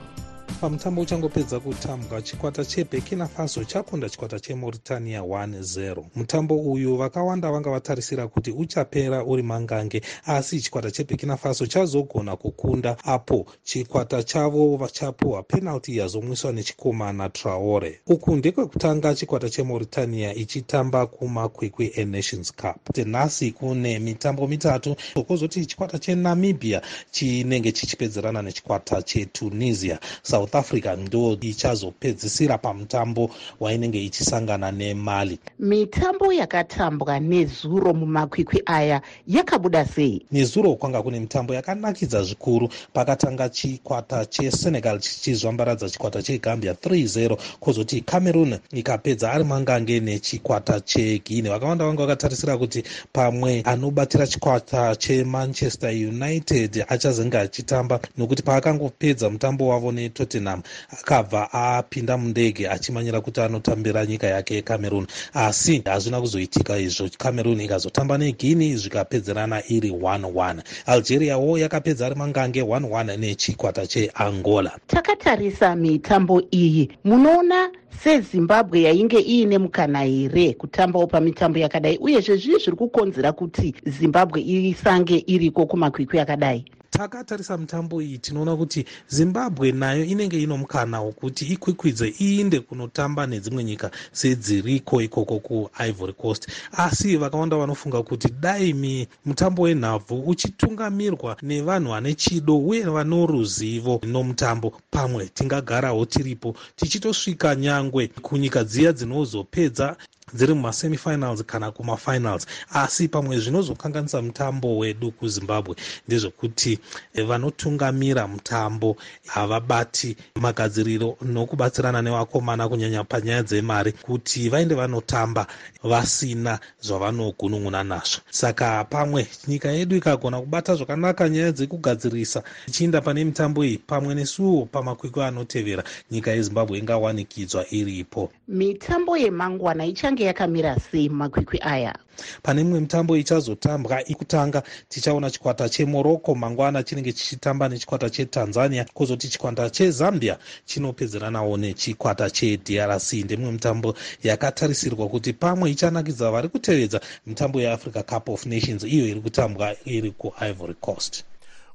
pamutambo 0.61 1.01
uchangopedza 1.01 1.61
kutambwa 1.61 2.23
chikwata 2.23 2.65
cheburkina 2.65 3.27
faso 3.29 3.65
chakunda 3.65 4.09
chikwata 4.09 4.41
chemauritania 4.41 5.21
1-0 5.21 6.05
mutambo 6.15 6.57
uyu 6.57 6.97
vakawanda 6.97 7.51
vanga 7.51 7.71
vatarisira 7.71 8.29
kuti 8.29 8.51
uchapera 8.51 9.25
uri 9.25 9.43
mangange 9.43 10.03
asi 10.27 10.61
chikwata 10.61 10.91
cheburkina 10.91 11.37
faso 11.37 11.67
chazogona 11.67 12.37
kukunda 12.37 12.97
apo 13.05 13.47
chikwata 13.63 14.23
chavo 14.23 14.89
chapuhwa 14.93 15.43
penalty 15.43 15.97
yazomwiswa 15.97 16.53
nechikomana 16.53 17.29
traore. 17.29 18.01
Uku 18.07 18.37
ndekwekutanga 18.37 19.15
chikwata 19.15 19.51
chemauritania 19.51 20.35
ichitamba 20.35 21.07
kumakwikwi 21.07 21.93
enations 21.97 22.53
cup. 22.53 22.99
Nhasi 23.07 23.53
kune 23.53 23.99
mitambo 23.99 24.47
mitatu 24.47 24.97
kwozoti 25.27 25.67
chikwata 25.67 25.99
chenamibhia 25.99 26.83
chinenge 27.11 27.73
chichipedzerana 27.73 28.43
nechikwata 28.43 29.03
chetunisia 29.03 29.99
south 30.23 30.50
africa 30.55 30.97
ndo 31.07 31.39
ichazopedzisira 31.41 32.59
pamutambo 32.59 33.31
wainenge 33.61 34.05
ichisangana 34.05 34.73
nemali. 34.73 35.39
Mitambo 35.59 36.33
yakatambwa 36.33 37.21
nezuro 37.21 37.95
mumakwikwi 37.95 38.63
aya 38.67 39.01
yakabuda 39.29 39.85
sei? 39.85 40.27
Nezuro 40.33 40.75
kwanga 40.75 41.03
kune 41.03 41.21
mitambo 41.21 41.55
yakanakidza 41.55 42.23
zvikuru 42.23 42.69
pakatanga 42.93 43.49
chikwata 43.49 44.27
chesenegal 44.27 44.99
chichizvambaradza 45.01 45.91
chikwata 45.91 46.23
chegambia 46.23 46.73
3-0 46.73 47.37
kwozoti 47.61 48.01
cameroon 48.01 48.59
ikapedza 48.73 49.33
ari 49.33 49.45
mangange 49.45 50.01
nechikwata 50.01 50.81
cheguine 50.81 51.49
vakawanda 51.51 51.85
vanga 51.85 52.03
vakatarisira 52.03 52.59
kuti 52.59 52.83
pamwe 53.13 53.63
anobatira 53.65 54.27
chikwata 54.27 54.97
chemanchester 54.97 55.91
united 55.91 56.85
achazenge 56.89 57.39
achitamba 57.39 58.01
nokuti 58.19 58.43
paakangopedza 58.43 59.31
mutambo 59.31 59.69
wavo 59.69 59.93
netottenham 60.41 60.63
akabva 60.91 61.53
apinda 61.53 62.17
mundege 62.17 62.69
achimanyira 62.69 63.21
kuti 63.21 63.41
anotambira 63.41 64.07
nyika 64.07 64.27
yake 64.27 64.55
yecameroon. 64.55 65.07
Asi 65.35 65.83
hazvina 65.85 66.21
kuzoitika 66.21 66.79
izvo. 66.79 67.09
Cameroon 67.19 67.61
ikazotamba 67.61 68.19
neguini 68.19 68.77
zvikapedzerana 68.77 69.63
iri 69.69 69.91
11 69.91 70.63
algeriawo 70.87 71.59
yakapedza 71.59 72.07
ari 72.07 72.15
mangange 72.15 72.63
11 72.63 73.17
nechikwata 73.19 73.87
cheangola. 73.87 74.79
Takatarisa 74.87 75.77
mitambo 75.77 76.43
iyi 76.51 76.89
munoona 77.05 77.71
sezimbabwe 78.03 78.83
yainge 78.83 79.21
iine 79.21 79.59
mukana 79.59 80.03
here 80.03 80.55
kutambawo 80.55 81.07
pamitambo 81.07 81.59
yakadai? 81.59 81.99
Uyezve 81.99 82.37
zvii 82.37 82.59
zviri 82.59 82.77
kukonzera 82.77 83.33
kuti 83.33 83.75
zimbabwe 83.87 84.41
isange 84.41 85.25
iriko 85.27 85.67
kumakwikwi 85.67 86.21
akadai 86.21 86.65
takatarisa 86.91 87.59
mitambo 87.59 88.03
iyi 88.03 88.19
tinoona 88.19 88.57
kuti 88.57 88.85
zimbabwe 89.09 89.73
nayo 89.73 90.05
inenge 90.05 90.43
ino 90.43 90.57
mukana 90.57 91.01
wokuti 91.01 91.45
ikwikwidze 91.45 92.15
iinde 92.21 92.61
kunotamba 92.61 93.27
nedzimwe 93.27 93.65
nyika 93.65 93.91
sedziriko 94.13 95.03
ikoko 95.03 95.39
kuivory 95.39 96.13
coast. 96.13 96.49
Asi 96.73 97.17
vakawanda 97.17 97.57
vanofunga 97.57 98.03
kuti 98.03 98.29
dai 98.41 99.07
mutambo 99.25 99.63
wenhabvu 99.63 100.21
uchitungamirwa 100.21 101.37
nevanhu 101.43 101.91
vane 101.91 102.15
chido 102.15 102.59
uye 102.59 102.83
vano 102.83 103.27
ruzivo 103.27 104.01
nomutambo. 104.07 104.73
Pamwe 104.91 105.27
tingagarawo 105.35 106.05
tiripo 106.07 106.55
tichitosvika 106.77 107.55
nyangwe 107.55 108.09
kunyika 108.23 108.65
dziya 108.65 108.93
dzinozopedza 108.93 109.97
dziri 110.35 110.55
mumasemifinals 110.55 111.45
kana 111.45 111.71
kumafinals. 111.71 112.47
Asi 112.73 113.09
pamwe 113.09 113.39
zvinozokanganisa 113.39 114.23
mutambo 114.23 114.79
wedu 114.79 115.11
kuzimbabwe 115.13 115.77
ndezvekuti 116.09 116.79
vanotungamira 117.27 118.27
mutambo 118.27 118.97
havabati 119.27 120.17
magadziriro 120.35 121.17
nokubatsirana 121.23 122.03
nevakomana 122.03 122.69
kunyanya 122.69 123.05
panyaya 123.05 123.43
dzemari 123.43 123.93
kuti 123.93 124.49
vainde 124.49 124.75
vanotamba 124.75 125.47
vasina 125.83 126.59
zvavanogunun'una 126.83 127.83
nazvo. 127.85 128.21
Saka 128.31 128.85
pamwe 128.85 129.27
nyika 129.49 129.69
yedu 129.71 129.97
ikagona 129.97 130.41
kubata 130.41 130.75
zvakanaka 130.75 131.29
nyaya 131.29 131.53
dzekugadzirisa 131.53 132.43
ichiinda 132.69 133.01
pane 133.01 133.25
mitambo 133.25 133.65
iyi 133.65 133.79
pamwe 133.79 134.15
nesuwo 134.15 134.67
pamakwikwi 134.67 135.23
anotevera. 135.23 135.85
Nyika 136.11 136.31
yezimbabwe 136.31 136.79
ingawanikidzwa 136.79 137.65
iripo. 137.71 138.31
Mitambo 138.49 139.17
yemangwana 139.17 139.87
ichange 139.87 140.20
yakamira 140.25 140.77
sei 140.77 141.09
mumakwikwi 141.09 141.59
aya? 141.63 141.95
Pane 142.43 142.61
imwe 142.61 142.81
mitambo 142.81 143.17
ichazotambwa 143.17 144.05
ikutanga. 144.09 144.63
Tichaona 144.89 145.31
chikwata 145.31 145.69
chemorocco. 145.69 146.35
Mangwana 146.35 146.83
chinenge 146.83 147.13
chichitamba 147.13 147.69
nechikwata 147.69 148.11
chetanzania. 148.11 148.87
Kwozoti 148.95 149.29
chikwata 149.29 149.71
chezambia 149.71 150.39
chinopedzeranawo 150.65 151.57
nechikwata 151.57 152.31
chedrc. 152.31 153.13
Ndemwe 153.13 153.53
mitambo 153.53 153.95
yakatarisirwa 154.23 155.09
kuti 155.09 155.33
pamwe 155.33 155.71
ichanakidza 155.71 156.31
vari 156.31 156.49
kutevedza 156.49 157.01
mitambo 157.27 157.61
yeafrica 157.61 158.03
cup 158.03 158.29
of 158.29 158.47
nations. 158.47 158.85
Iyo 158.85 159.07
iri 159.07 159.21
kutambwa 159.21 159.77
iri 159.85 160.11
kuivory 160.11 160.75
coast. 160.75 161.25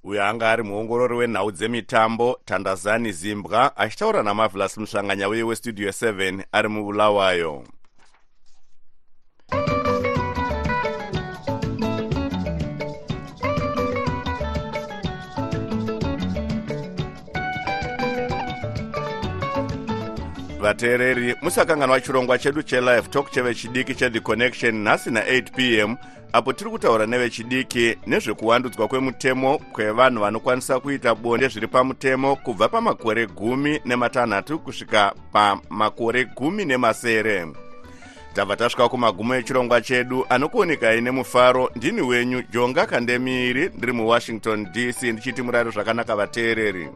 Uyo 0.04 0.24
anga 0.26 0.52
ari 0.52 0.64
muongorori 0.64 1.16
wenhau 1.16 1.52
dzemitambo 1.52 2.40
tandazani 2.46 3.12
zimbwa 3.12 3.78
achitaura 3.78 4.24
namavelas 4.24 4.78
musvanganya 4.78 5.30
uye 5.30 5.44
westudio 5.44 5.90
7 5.90 6.44
ari 6.52 6.70
mubulawayo 6.70 7.64
vateereri 20.66 21.36
musakanganwa 21.42 22.02
chirongwa 22.02 22.38
chedu 22.38 22.64
chelive 22.64 23.02
talk 23.02 23.32
chevechidiki 23.32 23.96
chethi 23.96 24.20
connection 24.20 24.76
nhasi 24.76 25.10
na8 25.10 25.52
p 25.52 25.80
m 25.80 25.98
apo 26.34 26.54
tiri 26.54 26.70
kutaura 26.70 27.06
nevechidiki 27.06 27.98
nezvekuwandudzwa 28.08 28.88
kwemutemo 28.88 29.58
kwevanhu 29.58 30.22
vanokwanisa 30.22 30.80
kuita 30.80 31.16
bonde 31.16 31.48
zviri 31.48 31.68
pamutemo 31.68 32.36
kubva 32.36 32.70
pamakore 32.70 33.28
gumi 33.28 33.82
nematanhatu 33.86 34.60
kusvika 34.60 35.14
pamakore 35.32 36.26
gumi 36.26 36.66
nemasere. 36.66 37.48
Tabva 38.34 38.56
tasvika 38.56 38.90
kumagumo 38.90 39.36
echirongwa 39.36 39.82
chedu 39.82 40.26
anokuonekai 40.30 41.02
nemufaro 41.02 41.72
ndini 41.76 42.02
wenyu 42.02 42.44
jonga 42.52 42.86
kandemiri 42.86 43.70
ndiri 43.78 43.94
muwashington 43.94 44.68
dc 44.72 45.04
ndichiti 45.04 45.42
murari 45.42 45.72
zvakanaka 45.72 46.16
vateereri 46.16 46.90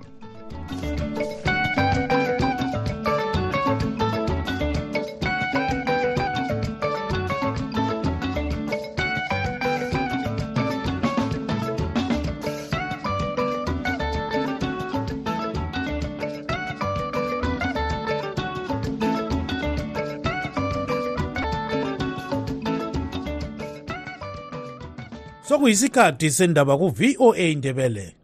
sokuyisikhathi 25.60 26.32
sendaba 26.32 26.78
ku-voa 26.78 27.56
ndebele. 27.56 28.19